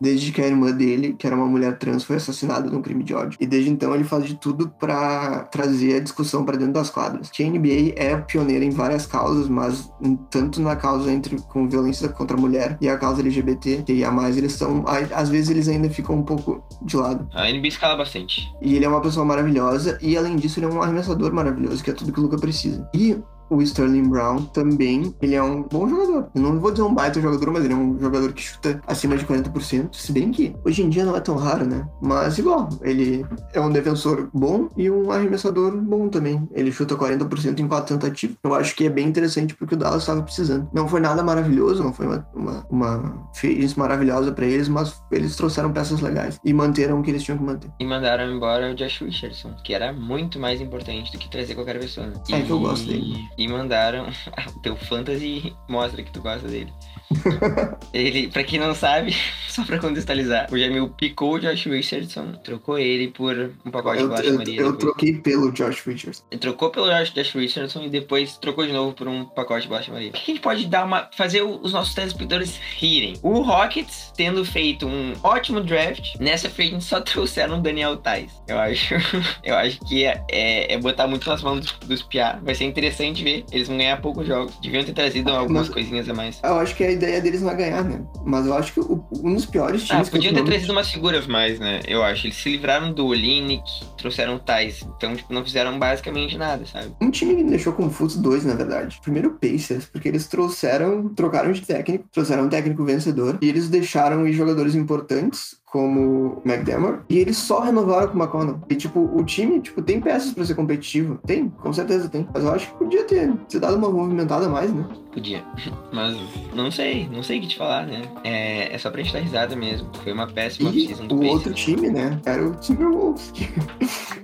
[0.00, 3.14] desde que a irmã dele, que era uma mulher trans, foi assassinada num crime de
[3.14, 3.38] ódio.
[3.40, 7.30] E desde então ele faz de tudo para trazer a discussão para dentro das quadras.
[7.30, 9.90] Que a NBA é pioneira em várias causas, mas
[10.30, 14.84] tanto na causa entre com violência contra a mulher e a causa LGBTQIA+, eles são,
[15.14, 17.28] às vezes eles ainda ficam um pouco de lado.
[17.32, 18.50] A NBA escala bastante.
[18.60, 21.90] E ele é uma pessoa maravilhosa, e além disso, ele é um arremessador maravilhoso, que
[21.90, 22.88] é tudo que o Luca precisa.
[22.94, 23.18] E
[23.50, 26.30] o Sterling Brown também, ele é um bom jogador.
[26.34, 29.16] Eu não vou dizer um baita jogador, mas ele é um jogador que chuta acima
[29.16, 29.94] de 40%.
[29.94, 31.86] Se bem que hoje em dia não é tão raro, né?
[32.00, 36.48] Mas igual, ele é um defensor bom e um arremessador bom também.
[36.52, 38.36] Ele chuta 40% em quatro tentativas.
[38.42, 40.68] Eu acho que é bem interessante porque o Dallas estava precisando.
[40.72, 43.30] Não foi nada maravilhoso, não foi uma, uma, uma
[43.76, 47.44] maravilhosa para eles, mas eles trouxeram peças legais e manteram o que eles tinham que
[47.44, 47.70] manter.
[47.80, 51.78] E mandaram embora o Josh Richardson, que era muito mais importante do que trazer qualquer
[51.78, 52.06] pessoa.
[52.06, 52.14] Né?
[52.30, 54.06] É que eu gosto dele e mandaram.
[54.54, 56.72] o teu fantasy mostra que tu gosta dele.
[57.92, 59.16] ele, pra quem não sabe,
[59.48, 64.08] só pra contextualizar, o Jamil picou o Josh Richardson, trocou ele por um pacote eu,
[64.08, 64.60] de bolacha Maria.
[64.60, 66.22] Eu, eu troquei pelo Josh Richardson.
[66.30, 69.68] Ele trocou pelo Josh, Josh Richardson e depois trocou de novo por um pacote de
[69.68, 70.10] bolacha Maria.
[70.10, 71.10] O que a gente pode dar uma.
[71.16, 73.14] fazer os nossos telespectadores rirem?
[73.22, 78.30] O Rockets, tendo feito um ótimo draft, nessa frente só trouxeram o Daniel Tais.
[78.46, 78.94] Eu acho.
[79.42, 82.38] eu acho que é, é, é botar muito nas mãos dos, dos Piá.
[82.42, 83.29] Vai ser interessante ver.
[83.50, 84.54] Eles vão ganhar poucos jogos.
[84.62, 86.40] Deviam ter trazido algumas Mas, coisinhas a mais.
[86.42, 88.02] Eu acho que a ideia deles não é ganhar, né?
[88.24, 90.08] Mas eu acho que o, um dos piores times.
[90.08, 91.80] Ah, podiam ter trazido umas figuras mais, né?
[91.86, 92.26] Eu acho.
[92.26, 93.64] Eles se livraram do Olinick,
[93.96, 94.82] trouxeram Tais.
[94.96, 96.92] Então, tipo, não fizeram basicamente nada, sabe?
[97.00, 98.98] Um time que me deixou confuso, dois, na verdade.
[99.02, 103.68] Primeiro, o Pacers, porque eles trouxeram, trocaram de técnico, trouxeram um técnico vencedor e eles
[103.68, 108.60] deixaram ir jogadores importantes como McDermott, e eles só renovaram com o McConnell.
[108.68, 111.18] E, tipo, o time, tipo, tem peças para ser competitivo.
[111.26, 112.26] Tem, com certeza tem.
[112.34, 114.84] Mas eu acho que podia ter, ter dado uma movimentada mais, né?
[115.12, 115.44] Podia.
[115.92, 116.16] Mas
[116.54, 118.02] não sei, não sei o que te falar, né?
[118.24, 119.88] É, é só pra gente dar risada mesmo.
[120.02, 121.34] Foi uma péssima e season do o Pacers.
[121.34, 122.20] outro time, né?
[122.24, 123.32] Era o Timberwolves.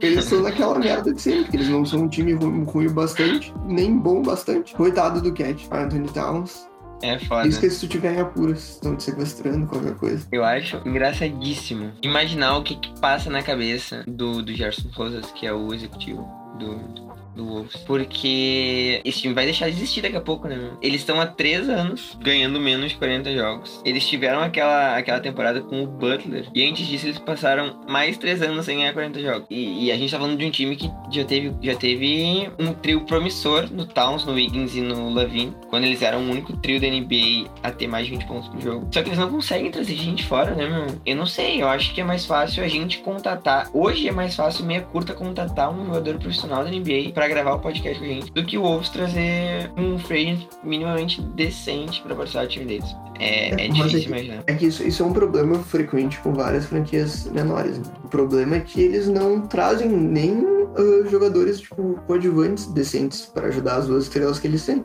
[0.00, 1.56] Eles são naquela merda de sempre.
[1.56, 4.74] Eles não são um time ruim, ruim bastante, nem bom bastante.
[4.74, 6.68] Coitado do Cat, Anthony Towns.
[7.04, 7.46] É foda.
[7.46, 10.26] Isso que se tu tiver em apuros, estão te sequestrando, qualquer coisa.
[10.32, 15.46] Eu acho engraçadíssimo imaginar o que, que passa na cabeça do, do Gerson Rosas, que
[15.46, 17.76] é o executivo do, do Wolves.
[17.86, 20.56] Porque esse time vai deixar de existir daqui a pouco, né?
[20.56, 20.72] meu?
[20.80, 23.80] Eles estão há três anos ganhando menos de 40 jogos.
[23.84, 26.48] Eles tiveram aquela, aquela temporada com o Butler.
[26.54, 29.46] E antes disso, eles passaram mais três anos sem ganhar 40 jogos.
[29.50, 32.72] E, e a gente tá falando de um time que já teve, já teve um
[32.72, 35.54] trio promissor no Towns, no Wiggins e no Lavine.
[35.68, 38.60] Quando eles eram o único trio da NBA a ter mais de 20 pontos por
[38.60, 38.88] jogo.
[38.92, 40.86] Só que eles não conseguem trazer gente fora, né, meu?
[41.04, 41.62] Eu não sei.
[41.62, 43.68] Eu acho que é mais fácil a gente contatar.
[43.72, 47.60] Hoje é mais fácil, meia curta, contatar um jogador profissional da NBA pra gravar o
[47.60, 52.44] podcast com a gente do que o Wolves trazer um free minimamente decente pra participar
[52.44, 52.96] do time deles.
[53.18, 54.44] É, é Mas difícil é imaginar.
[54.46, 57.78] É que isso, isso é um problema frequente com várias franquias menores.
[57.78, 57.84] Né?
[58.04, 60.44] O problema é que eles não trazem nem
[60.76, 64.84] ah, jogadores tipo coadjuvantes decentes para ajudar as duas estrelas que eles têm.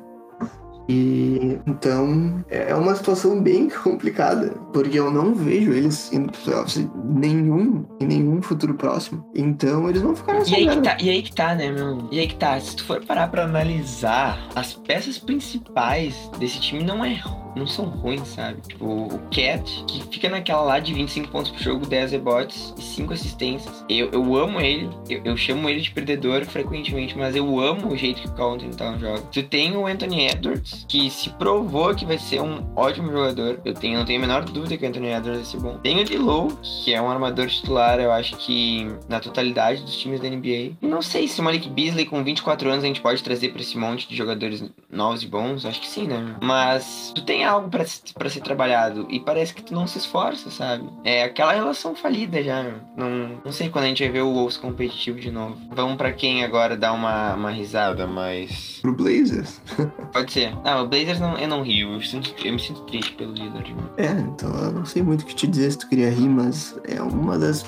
[0.89, 6.89] E então é uma situação bem complicada, porque eu não vejo eles indo pro playoffs
[7.05, 9.23] nenhum em nenhum futuro próximo.
[9.35, 12.09] Então eles vão ficar nessa E aí, que tá, e aí que tá, né, meu?
[12.11, 12.59] E aí que tá.
[12.59, 17.21] Se tu for parar pra analisar, as peças principais desse time não é
[17.59, 18.61] não são ruins, sabe?
[18.67, 22.81] Tipo, o Cat, que fica naquela lá de 25 pontos por jogo, 10 rebotes e
[22.81, 23.85] 5 assistências.
[23.89, 27.97] Eu, eu amo ele, eu, eu chamo ele de perdedor frequentemente, mas eu amo o
[27.97, 29.21] jeito que o Carl Anthony Towns joga.
[29.31, 33.59] Tu tem o Anthony Edwards, que se provou que vai ser um ótimo jogador.
[33.65, 35.77] Eu tenho, não tenho a menor dúvida que o Anthony Edwards vai ser bom.
[35.79, 40.19] Tem o D'Lo, que é um armador titular, eu acho que na totalidade dos times
[40.19, 40.73] da NBA.
[40.81, 43.77] Não sei se o Malik Beasley com 24 anos a gente pode trazer pra esse
[43.77, 45.65] monte de jogadores novos e bons.
[45.65, 46.35] Acho que sim, né?
[46.41, 50.89] Mas tu tem algo pra ser trabalhado e parece que tu não se esforça, sabe?
[51.03, 52.63] É aquela relação falida já.
[52.95, 55.57] Não, não sei quando a gente vai ver o Wolves competitivo de novo.
[55.71, 58.79] Vamos pra quem agora dar uma, uma risada, mas.
[58.81, 59.61] Pro Blazers.
[60.13, 60.53] Pode ser.
[60.63, 61.93] Ah, o Blazers não, eu não rio.
[61.93, 63.63] Eu, sinto- eu me sinto triste pelo líder.
[63.97, 66.79] É, então eu não sei muito o que te dizer se tu queria rir, mas
[66.87, 67.65] é uma das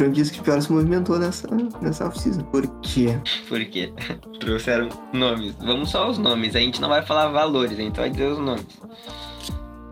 [0.00, 1.46] franquias que pior se movimentou nessa,
[1.80, 2.42] nessa off-season.
[2.44, 3.92] Porque Por quê?
[4.40, 5.54] Trouxeram nomes.
[5.58, 6.56] Vamos só aos nomes.
[6.56, 8.66] A gente não vai falar valores, a gente vai dizer os nomes.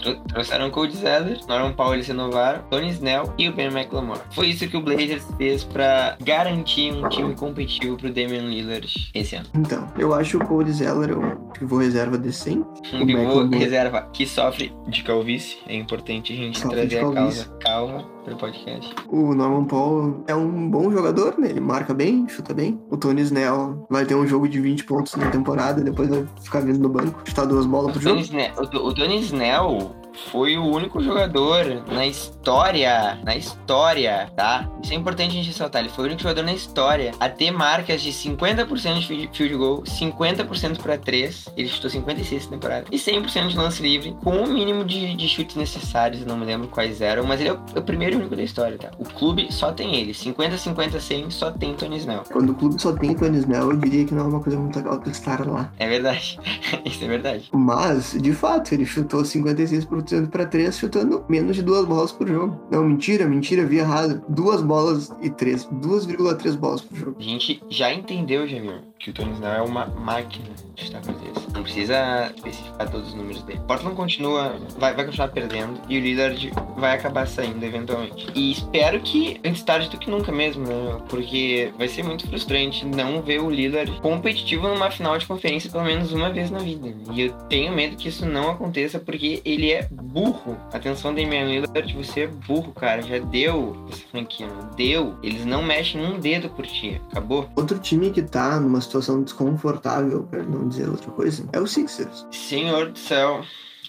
[0.01, 4.21] Trou- Trouxeram Cody Zeller, Norman Powell renovaram, Tony Snell e o Ben McLemore.
[4.31, 9.35] Foi isso que o Blazers fez pra garantir um time competitivo pro Damian Lillard esse
[9.35, 9.47] ano.
[9.55, 12.65] Então, eu acho o Cody Zeller um pivô reserva decente.
[12.95, 15.59] Um pivô reserva que sofre de calvície.
[15.67, 18.95] É importante a gente Sofre trazer a causa calva pro podcast.
[19.09, 21.49] O Norman Paul é um bom jogador, né?
[21.51, 22.81] Ele marca bem, chuta bem.
[22.91, 26.61] O Tony Snell vai ter um jogo de 20 pontos na temporada, depois vai ficar
[26.61, 28.21] vindo no banco, chutar duas bolas O Tony, jogo.
[28.21, 29.91] Snell, o, o Tony Snell
[30.27, 34.69] foi o único jogador na história, na história, tá?
[34.83, 35.83] Isso é importante a gente ressaltar.
[35.83, 39.83] Ele foi o único jogador na história a ter marcas de 50% de field- goal,
[39.83, 44.47] 50% para 3, ele chutou 56 essa temporada, e 100% de lance livre, com o
[44.47, 47.79] mínimo de, de chutes necessários, não me lembro quais eram, mas ele é o, é
[47.79, 48.91] o primeiro e único da história, tá?
[48.99, 52.23] O clube só tem ele, 50, 50, 100, só tem Tony Snell.
[52.31, 54.77] Quando o clube só tem Tony Snell, eu diria que não é uma coisa muito
[54.77, 55.73] legal estar lá.
[55.79, 56.39] É verdade,
[56.85, 57.49] isso é verdade.
[57.53, 62.61] Mas, de fato, ele chutou 56% para 3, chutando menos de duas bolas por jogo.
[62.71, 64.23] Não, mentira, mentira, vi errado.
[64.29, 65.67] Duas bolas e três.
[65.67, 67.17] 2,3 bolas por jogo.
[67.19, 71.47] A gente já entendeu, Jamil, que o Tony Snell é uma máquina de chutar cruzeiros.
[71.53, 73.61] Não precisa especificar todos os números dele.
[73.67, 78.27] Portland continua, vai, vai continuar perdendo e o Lillard vai acabar saindo eventualmente.
[78.35, 80.99] E espero que antes tarde do que nunca mesmo, né?
[81.09, 85.85] Porque vai ser muito frustrante não ver o Lillard competitivo numa final de conferência pelo
[85.85, 86.95] menos uma vez na vida.
[87.13, 90.57] E eu tenho medo que isso não aconteça porque ele é burro.
[90.73, 93.03] Atenção, Damian Lillard, você é burro, cara.
[93.03, 95.17] Já deu essa franquia, não deu.
[95.23, 97.01] Eles não mexem um dedo por ti.
[97.11, 97.49] Acabou.
[97.57, 102.27] Outro time que tá numa situação desconfortável, pra não dizer outra coisa, é o Sixers.
[102.31, 103.43] Senhor do céu,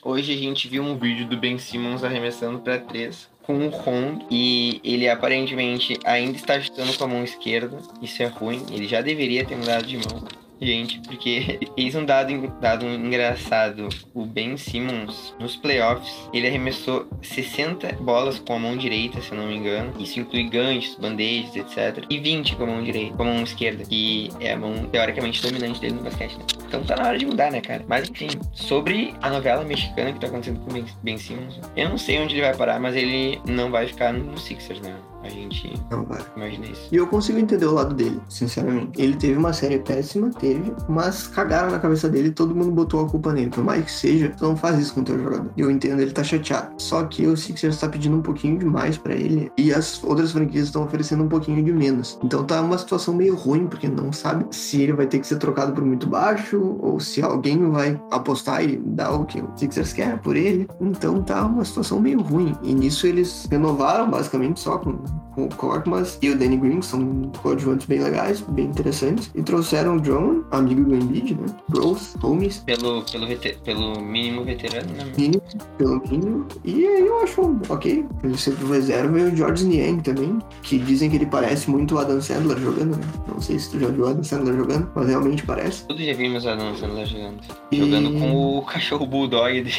[0.03, 4.26] hoje a gente viu um vídeo do Ben Simmons arremessando pra três com o Rondo
[4.30, 7.80] e ele aparentemente ainda está chutando com a mão esquerda.
[7.99, 10.24] Isso é ruim, ele já deveria ter mudado de mão.
[10.62, 13.88] Gente, porque eis um dado, dado engraçado.
[14.14, 19.38] O Ben Simmons, nos playoffs, ele arremessou 60 bolas com a mão direita, se eu
[19.38, 19.93] não me engano.
[19.99, 22.05] Isso inclui ganchos, bandejas, etc.
[22.10, 25.41] E 20 com a mão direita, com a mão esquerda, que é a mão teoricamente
[25.41, 26.45] dominante dele no basquete, né?
[26.68, 27.86] Então tá na hora de mudar, né, cara?
[27.88, 31.97] Mas enfim, sobre a novela mexicana que tá acontecendo com o Ben Simmons, eu não
[31.97, 34.95] sei onde ele vai parar, mas ele não vai ficar no Sixers, né?
[35.24, 36.20] A gente Não vai.
[36.36, 36.88] imagina isso.
[36.92, 39.02] E eu consigo entender o lado dele, sinceramente.
[39.02, 43.06] Ele teve uma série péssima, teve, mas cagaram na cabeça dele e todo mundo botou
[43.06, 43.50] a culpa nele.
[43.50, 45.52] Por mais que seja, tu não faz isso com o teu jogador.
[45.58, 46.70] Eu entendo, ele tá chateado.
[46.78, 50.66] Só que o Sixers tá pedindo um pouquinho demais pra ele e as outras franquias
[50.66, 52.18] estão oferecendo um pouquinho de menos.
[52.24, 55.38] Então tá uma situação meio ruim, porque não sabe se ele vai ter que ser
[55.38, 59.94] trocado por muito baixo ou se alguém vai apostar e dar o que o Sixers
[59.94, 60.68] quer por ele.
[60.80, 62.56] Então tá uma situação meio ruim.
[62.64, 64.98] E nisso eles renovaram basicamente só com
[65.36, 69.30] com o Korkmaz e o Danny Green, que são coadjuvantes bem legais, bem interessantes.
[69.36, 71.45] E trouxeram o John, amigo do Embiid, né?
[71.70, 73.28] Bros, homies, Pelo, pelo,
[73.64, 75.12] pelo mínimo veterano, né?
[75.18, 75.41] mínimo,
[75.78, 76.47] pelo mínimo.
[76.66, 78.05] E aí eu acho ok.
[78.24, 81.99] Ele sempre reserva e o George Niang também, que dizem que ele parece muito o
[81.99, 83.03] Adam Sandler jogando, né?
[83.28, 85.86] Não sei se tu já viu o Adam Sandler jogando, mas realmente parece.
[85.88, 87.39] Todos já vimos a Adam Sandler jogando.
[87.72, 89.74] E- Jogando com o cachorro bulldog dele.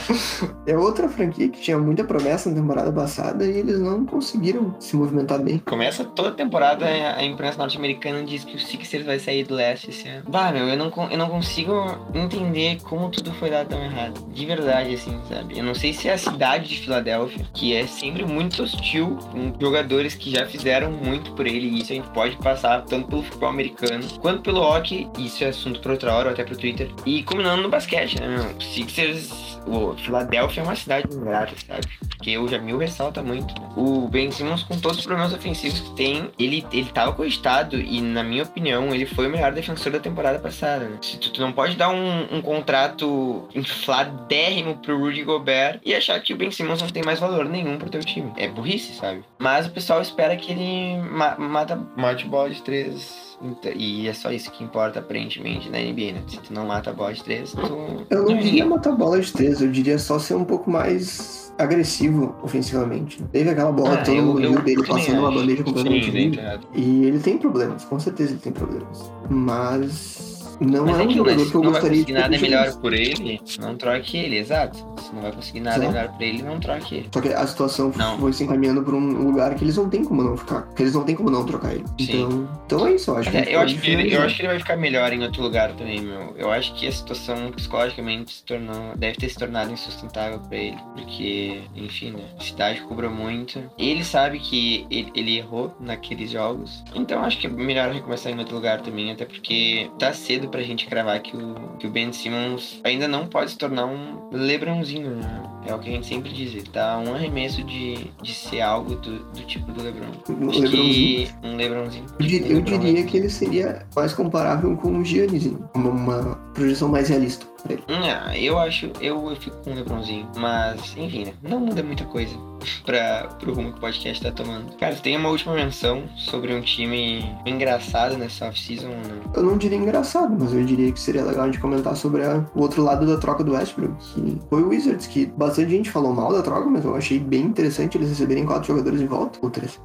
[0.65, 4.95] É outra franquia que tinha muita promessa na temporada passada e eles não conseguiram se
[4.95, 5.57] movimentar bem.
[5.59, 10.07] Começa toda temporada, a imprensa norte-americana diz que o Sixers vai sair do leste esse
[10.07, 10.23] ano.
[10.27, 11.73] Bah, meu, eu não, eu não consigo
[12.13, 14.25] entender como tudo foi dado tão errado.
[14.31, 15.57] De verdade, assim, sabe?
[15.57, 19.53] Eu não sei se é a cidade de Filadélfia, que é sempre muito hostil com
[19.59, 23.23] jogadores que já fizeram muito por ele, e isso a gente pode passar tanto pelo
[23.23, 26.89] futebol americano quanto pelo hockey, isso é assunto pra outra hora, ou até pro Twitter.
[27.05, 28.61] E combinando no basquete, né, meu?
[28.61, 29.53] Sixers.
[29.66, 31.88] O Filadélfia é uma cidade ingrata, sabe?
[32.09, 33.53] Porque o Jamil ressalta muito.
[33.59, 33.70] né?
[33.76, 38.01] O Ben Simmons, com todos os problemas ofensivos que tem, ele, ele tava cogitado e,
[38.01, 40.86] na minha opinião, ele foi o melhor defensor da temporada passada.
[40.86, 40.97] Né?
[41.01, 46.20] Se tu, tu não pode dar um, um contrato infladérrimo pro Rudy Gobert e achar
[46.22, 48.32] que o Ben Simmons não tem mais valor nenhum pro teu time.
[48.38, 49.24] É burrice, sabe?
[49.39, 53.32] Mas o pessoal espera que ele ma mata, mate bola de três.
[53.41, 56.21] Então- E é só isso que importa, aparentemente, na NBA, né?
[56.27, 58.05] Se tu não mata a bola de três, tu.
[58.09, 62.36] Eu não diria matar bola de três, eu diria só ser um pouco mais agressivo
[62.41, 63.23] ofensivamente.
[63.31, 66.59] Teve aquela bola Ah, todo eu- eu dele também passando uma bandeja completamente né?
[66.73, 69.11] E ele tem problemas, com certeza ele tem problemas.
[69.29, 72.04] Mas não Mas é é um que jogador se que eu não vai gostaria de
[72.04, 72.78] conseguir ter nada no melhor Giants.
[72.82, 74.78] por ele, não troque ele, exato.
[75.01, 77.10] Se não vai conseguir nada melhor por ele, não troque ele.
[77.14, 78.18] Só que a situação Não.
[78.20, 80.62] foi se encaminhando pra um lugar que eles não tem como não ficar.
[80.76, 81.86] Que eles não tem como não trocar ele.
[81.99, 82.24] Sim.
[82.24, 84.41] Então, então é isso, eu acho que É, eu, acho que ele, eu acho que
[84.41, 86.34] ele vai ficar melhor em outro lugar também, meu.
[86.38, 90.78] Eu acho que a situação psicologicamente se tornou, deve ter se tornado insustentável pra ele.
[90.95, 92.24] Porque, enfim, né?
[92.39, 93.62] A cidade cobra muito.
[93.78, 96.84] Ele sabe que ele, ele errou naqueles jogos.
[96.95, 99.12] Então acho que é melhor recomeçar em outro lugar também.
[99.12, 103.27] Até porque tá cedo pra gente cravar que o, que o Ben Simmons ainda não
[103.27, 105.43] pode se tornar um Lebronzinho, né?
[105.65, 106.51] É o que a gente sempre diz.
[106.53, 110.07] Ele tá um arremesso de, de ser algo do, do tipo do Lebron.
[110.29, 111.27] Um Lebronzinho.
[111.27, 112.05] que um Lebronzinho.
[112.19, 115.69] Eu dir- Tipo, Eu Lebron diria é- que ele seria mais comparável com o Giannizinho.
[115.75, 117.84] Uma, uma projeção mais realista pra ele.
[117.88, 120.28] Ah, eu acho, eu, eu fico com o Lebronzinho.
[120.38, 121.34] Mas, enfim, né?
[121.41, 122.36] Não muda muita coisa
[122.86, 124.76] pra, pro rumo que o podcast tá tomando.
[124.78, 129.22] Cara, tem uma última menção sobre um time engraçado nessa off-season, né?
[129.36, 132.45] Eu não diria engraçado, mas eu diria que seria legal a gente comentar sobre a-
[132.53, 136.14] o outro lado da troca do Westbrook, que foi o Wizards, que bastante gente falou
[136.14, 139.39] mal da troca, mas eu achei bem interessante eles receberem quatro jogadores de volta.
[139.41, 139.80] Ou três.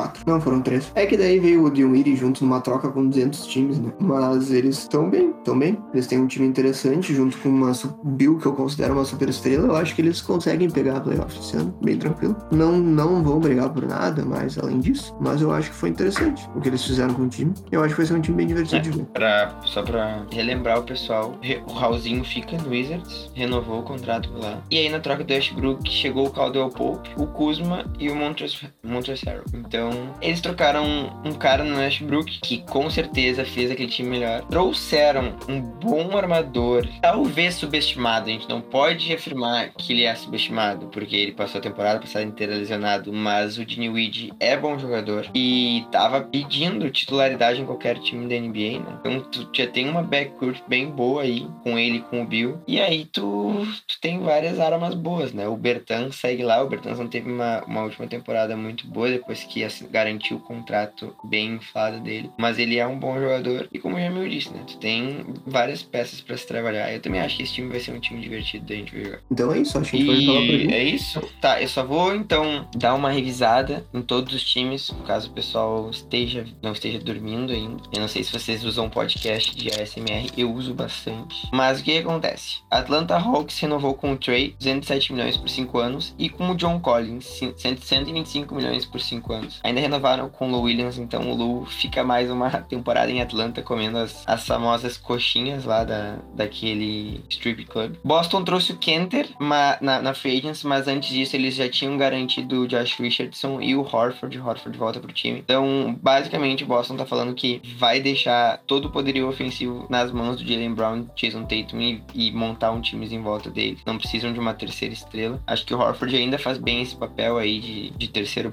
[0.00, 0.22] Quatro.
[0.26, 0.90] Não, foram três.
[0.94, 3.92] É que daí veio o Dinwiddie junto numa troca com 200 times, né?
[3.98, 5.78] Mas eles estão bem, estão bem.
[5.92, 7.72] Eles têm um time interessante junto com uma
[8.02, 9.66] Bill, que eu considero uma super estrela.
[9.66, 12.34] Eu acho que eles conseguem pegar a playoff esse ano, bem tranquilo.
[12.50, 15.14] Não, não vão brigar por nada, mas além disso.
[15.20, 17.52] Mas eu acho que foi interessante o que eles fizeram com o time.
[17.70, 19.04] Eu acho que vai ser um time bem divertido de ver.
[19.06, 24.62] Pra, só pra relembrar o pessoal, o Raulzinho fica no Wizards, renovou o contrato lá.
[24.70, 28.66] E aí na troca do Westbrook chegou o Caldwell Pope, o Kuzma e o Montrezl
[28.82, 29.44] Montrezl Harrell.
[29.52, 29.89] Então
[30.20, 30.84] eles trocaram
[31.24, 34.42] um cara no Westbrook que com certeza fez aquele time melhor.
[34.42, 38.28] Trouxeram um bom armador, talvez subestimado.
[38.28, 42.24] A gente não pode afirmar que ele é subestimado, porque ele passou a temporada passada
[42.24, 43.12] inteira lesionado.
[43.12, 48.80] Mas o Dinwiddie é bom jogador e tava pedindo titularidade em qualquer time da NBA,
[48.80, 48.98] né?
[49.00, 52.60] Então tu já tem uma backcourt bem boa aí com ele com o Bill.
[52.66, 55.48] E aí tu, tu tem várias armas boas, né?
[55.48, 56.62] O Bertan segue lá.
[56.62, 60.40] O Bertan não teve uma, uma última temporada muito boa depois que assim, garantiu o
[60.40, 62.30] contrato bem inflado dele.
[62.38, 63.68] Mas ele é um bom jogador.
[63.72, 64.62] E como o Jamil disse, né?
[64.66, 66.92] Tu tem várias peças pra se trabalhar.
[66.92, 69.20] Eu também acho que esse time vai ser um time divertido da gente ver jogar.
[69.30, 70.74] Então é isso, acho que a gente pode falar por aqui.
[70.74, 71.20] é isso.
[71.40, 75.90] Tá, eu só vou então dar uma revisada em todos os times, caso o pessoal
[75.90, 77.82] esteja não esteja dormindo ainda.
[77.92, 81.48] Eu não sei se vocês usam podcast de ASMR, eu uso bastante.
[81.52, 82.58] Mas o que acontece?
[82.70, 86.80] Atlanta Hawks renovou com o Trey 207 milhões por 5 anos e com o John
[86.80, 87.24] Collins
[87.56, 89.59] 100 125 milhões por 5 anos.
[89.62, 93.62] Ainda renovaram com o Lou Williams, então o Lou fica mais uma temporada em Atlanta
[93.62, 97.96] comendo as, as famosas coxinhas lá da, daquele strip club.
[98.04, 101.96] Boston trouxe o Kenter ma, na, na Free Agents, mas antes disso eles já tinham
[101.96, 104.38] garantido o Josh Richardson e o Horford.
[104.38, 105.40] Horford volta pro time.
[105.40, 110.48] Então, basicamente, Boston tá falando que vai deixar todo o poderio ofensivo nas mãos do
[110.48, 113.78] Jalen Brown, Jason Tatum e, e montar um time em volta dele.
[113.84, 115.40] Não precisam de uma terceira estrela.
[115.46, 118.52] Acho que o Horford ainda faz bem esse papel aí de, de terceiro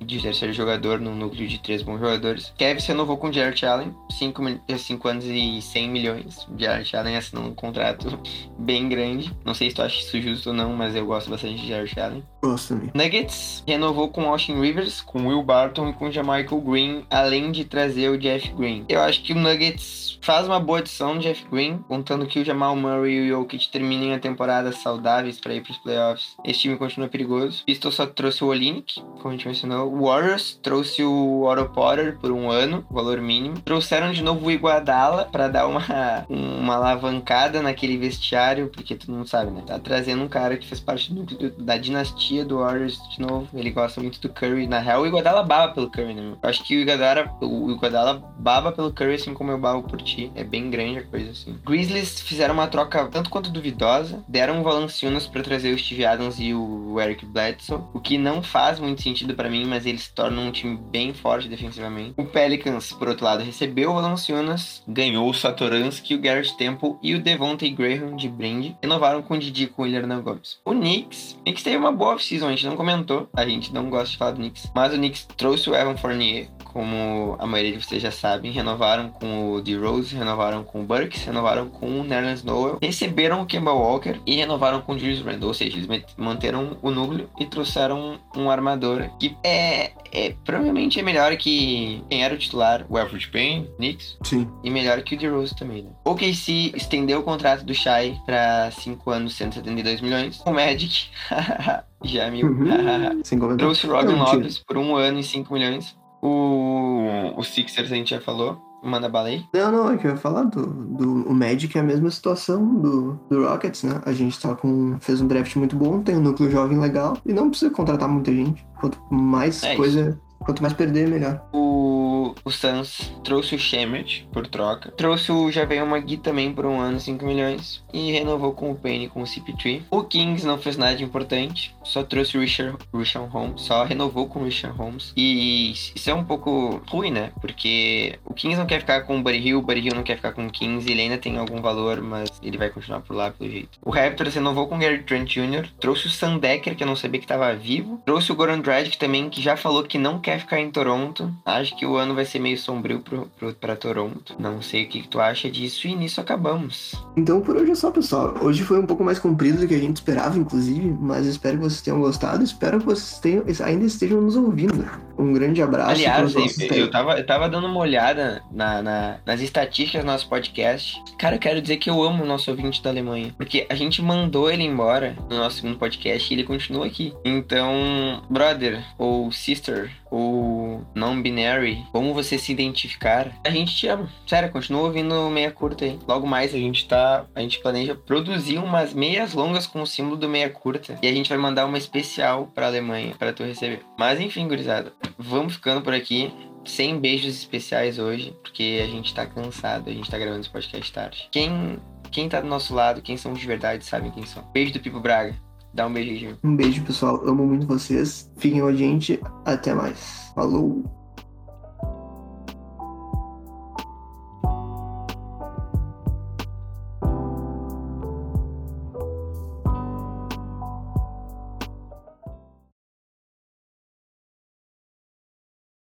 [0.00, 2.52] de terceiro jogador no núcleo de três bons jogadores.
[2.56, 6.48] Kevin renovou com o Jarrett Allen, 5 anos e 100 milhões.
[6.56, 8.18] Jarrett Allen assinou um contrato
[8.58, 9.34] bem grande.
[9.44, 12.00] Não sei se tu acha isso justo ou não, mas eu gosto bastante de Jarrett
[12.00, 12.24] Allen.
[12.42, 12.90] Gosto também.
[12.94, 18.08] Nuggets renovou com Austin Rivers, com Will Barton e com Jamichael Green, além de trazer
[18.08, 18.84] o Jeff Green.
[18.88, 22.76] Eu acho que o Nuggets faz uma boa adição, Jeff Green, contando que o Jamal
[22.76, 26.36] Murray e o Jokic terminem a temporada saudáveis para ir para os playoffs.
[26.44, 27.64] Esse time continua perigoso.
[27.66, 29.92] Pistol só trouxe o Olinick, como a gente mencionou.
[29.92, 30.31] O Warriors
[30.62, 33.60] trouxe o Otto Potter por um ano, valor mínimo.
[33.60, 35.82] Trouxeram de novo o Iguadala para dar uma,
[36.28, 39.62] uma alavancada naquele vestiário, porque todo mundo sabe, né?
[39.66, 43.48] Tá trazendo um cara que fez parte do, da dinastia do Warriors de novo.
[43.54, 44.66] Ele gosta muito do Curry.
[44.66, 46.34] Na real, o Iguadala baba pelo Curry, né?
[46.42, 50.00] Eu acho que o Iguadala, o Iguadala baba pelo Curry, assim como eu babo por
[50.00, 50.30] ti.
[50.34, 51.58] É bem grande a coisa, assim.
[51.64, 54.22] Grizzlies fizeram uma troca tanto quanto duvidosa.
[54.28, 58.42] Deram o Valanciunas para trazer o Steve Adams e o Eric Bledsoe, o que não
[58.42, 62.14] faz muito sentido para mim, mas eles se tornam um time bem forte defensivamente.
[62.16, 67.14] O Pelicans, por outro lado, recebeu o Valanciunas, ganhou o Satoransky, o Garrett Temple e
[67.14, 68.76] o Devontae Graham de brinde.
[68.82, 70.60] Renovaram com o Didi com o William Gomes.
[70.64, 73.90] O Knicks, o Knicks teve uma boa off-season, a gente não comentou, a gente não
[73.90, 77.76] gosta de falar do Knicks, mas o Knicks trouxe o Evan Fournier, como a maioria
[77.76, 82.04] de vocês já sabem, renovaram com o D-Rose, renovaram com o Burks, renovaram com o
[82.04, 86.04] Nerlens Noel, receberam o Kemba Walker e renovaram com o Julius Randle, ou seja, eles
[86.16, 92.22] manteram o núcleo e trouxeram um armador que é, é provavelmente é melhor que quem
[92.22, 94.48] era o titular, o Alfred Payne, Knicks, Sim.
[94.62, 95.90] e melhor que o D-Rose também, né?
[96.04, 100.40] O KC estendeu o contrato do Shai para 5 anos, 172 milhões.
[100.46, 101.08] O Magic,
[102.04, 103.22] já mil, Uhum.
[103.56, 104.14] Trouxe o Robin.
[104.14, 105.96] Lopes por um ano e 5 milhões.
[106.20, 108.71] O, o Sixers a gente já falou.
[108.82, 109.44] Manda bala aí.
[109.52, 112.74] Não, não, é que eu ia falar do, do o Magic é a mesma situação
[112.80, 114.00] do, do Rockets, né?
[114.04, 114.98] A gente tá com.
[115.00, 118.32] fez um draft muito bom, tem um núcleo jovem legal e não precisa contratar muita
[118.32, 118.64] gente.
[118.80, 120.18] Quanto mais É coisa.
[120.44, 121.40] Quanto mais perder, melhor.
[121.52, 124.90] O, o Suns trouxe o Shemet por troca.
[124.92, 127.84] Trouxe o Javel Magui também por um ano, 5 milhões.
[127.92, 129.82] E renovou com o Penny com o CP3.
[129.90, 131.74] O Kings não fez nada de importante.
[131.84, 133.62] Só trouxe o Richard, Richard Holmes.
[133.62, 135.12] Só renovou com o Richard Holmes.
[135.16, 137.30] E isso é um pouco ruim, né?
[137.40, 139.58] Porque o Kings não quer ficar com o Buddy Hill.
[139.58, 140.90] O Buddy Hill não quer ficar com o Kings.
[140.90, 143.78] Ele ainda tem algum valor, mas ele vai continuar por lá pelo jeito.
[143.82, 145.68] O Raptors renovou com o Gary Trent Jr.
[145.78, 148.00] Trouxe o Sam Decker, que eu não sabia que estava vivo.
[148.06, 151.30] Trouxe o Goran Dragic também, que já falou que não quer ficar em Toronto.
[151.44, 154.34] Acho que o ano vai ser meio sombrio pro, pro, pra Toronto.
[154.38, 155.86] Não sei o que, que tu acha disso.
[155.86, 156.94] E nisso acabamos.
[157.16, 158.34] Então por hoje é só, pessoal.
[158.40, 161.64] Hoje foi um pouco mais comprido do que a gente esperava, inclusive, mas espero que
[161.64, 162.42] vocês tenham gostado.
[162.42, 164.88] Espero que vocês tenham, ainda estejam nos ouvindo.
[165.18, 165.90] Um grande abraço.
[165.90, 170.28] Aliás, eu, eu, tava, eu tava dando uma olhada na, na- nas estatísticas do nosso
[170.28, 171.02] podcast.
[171.18, 173.34] Cara, eu quero dizer que eu amo o nosso ouvinte da Alemanha.
[173.36, 177.12] Porque a gente mandou ele embora no nosso segundo podcast e ele continua aqui.
[177.24, 184.08] Então, brother, ou sister, ou non-binary, como você se identificar, a gente te ama.
[184.26, 185.98] Sério, continua ouvindo meia curta aí.
[186.06, 187.24] Logo mais a gente tá.
[187.34, 190.98] A gente planeja produzir umas meias longas com o símbolo do meia curta.
[191.02, 193.80] E a gente vai mandar uma especial pra Alemanha pra tu receber.
[193.98, 196.32] Mas enfim, gurizada, vamos ficando por aqui.
[196.64, 200.92] Sem beijos especiais hoje, porque a gente tá cansado, a gente tá gravando esse podcast
[200.92, 201.28] tarde.
[201.30, 201.78] Quem,
[202.10, 204.44] quem tá do nosso lado, quem são de verdade, sabem quem são.
[204.52, 205.34] Beijo do Pipo Braga.
[205.74, 206.36] Dá um beijo aí.
[206.44, 207.22] Um beijo, pessoal.
[207.26, 208.30] Amo muito vocês.
[208.36, 209.18] Fiquem com a gente.
[209.44, 210.30] Até mais.
[210.34, 211.01] Falou.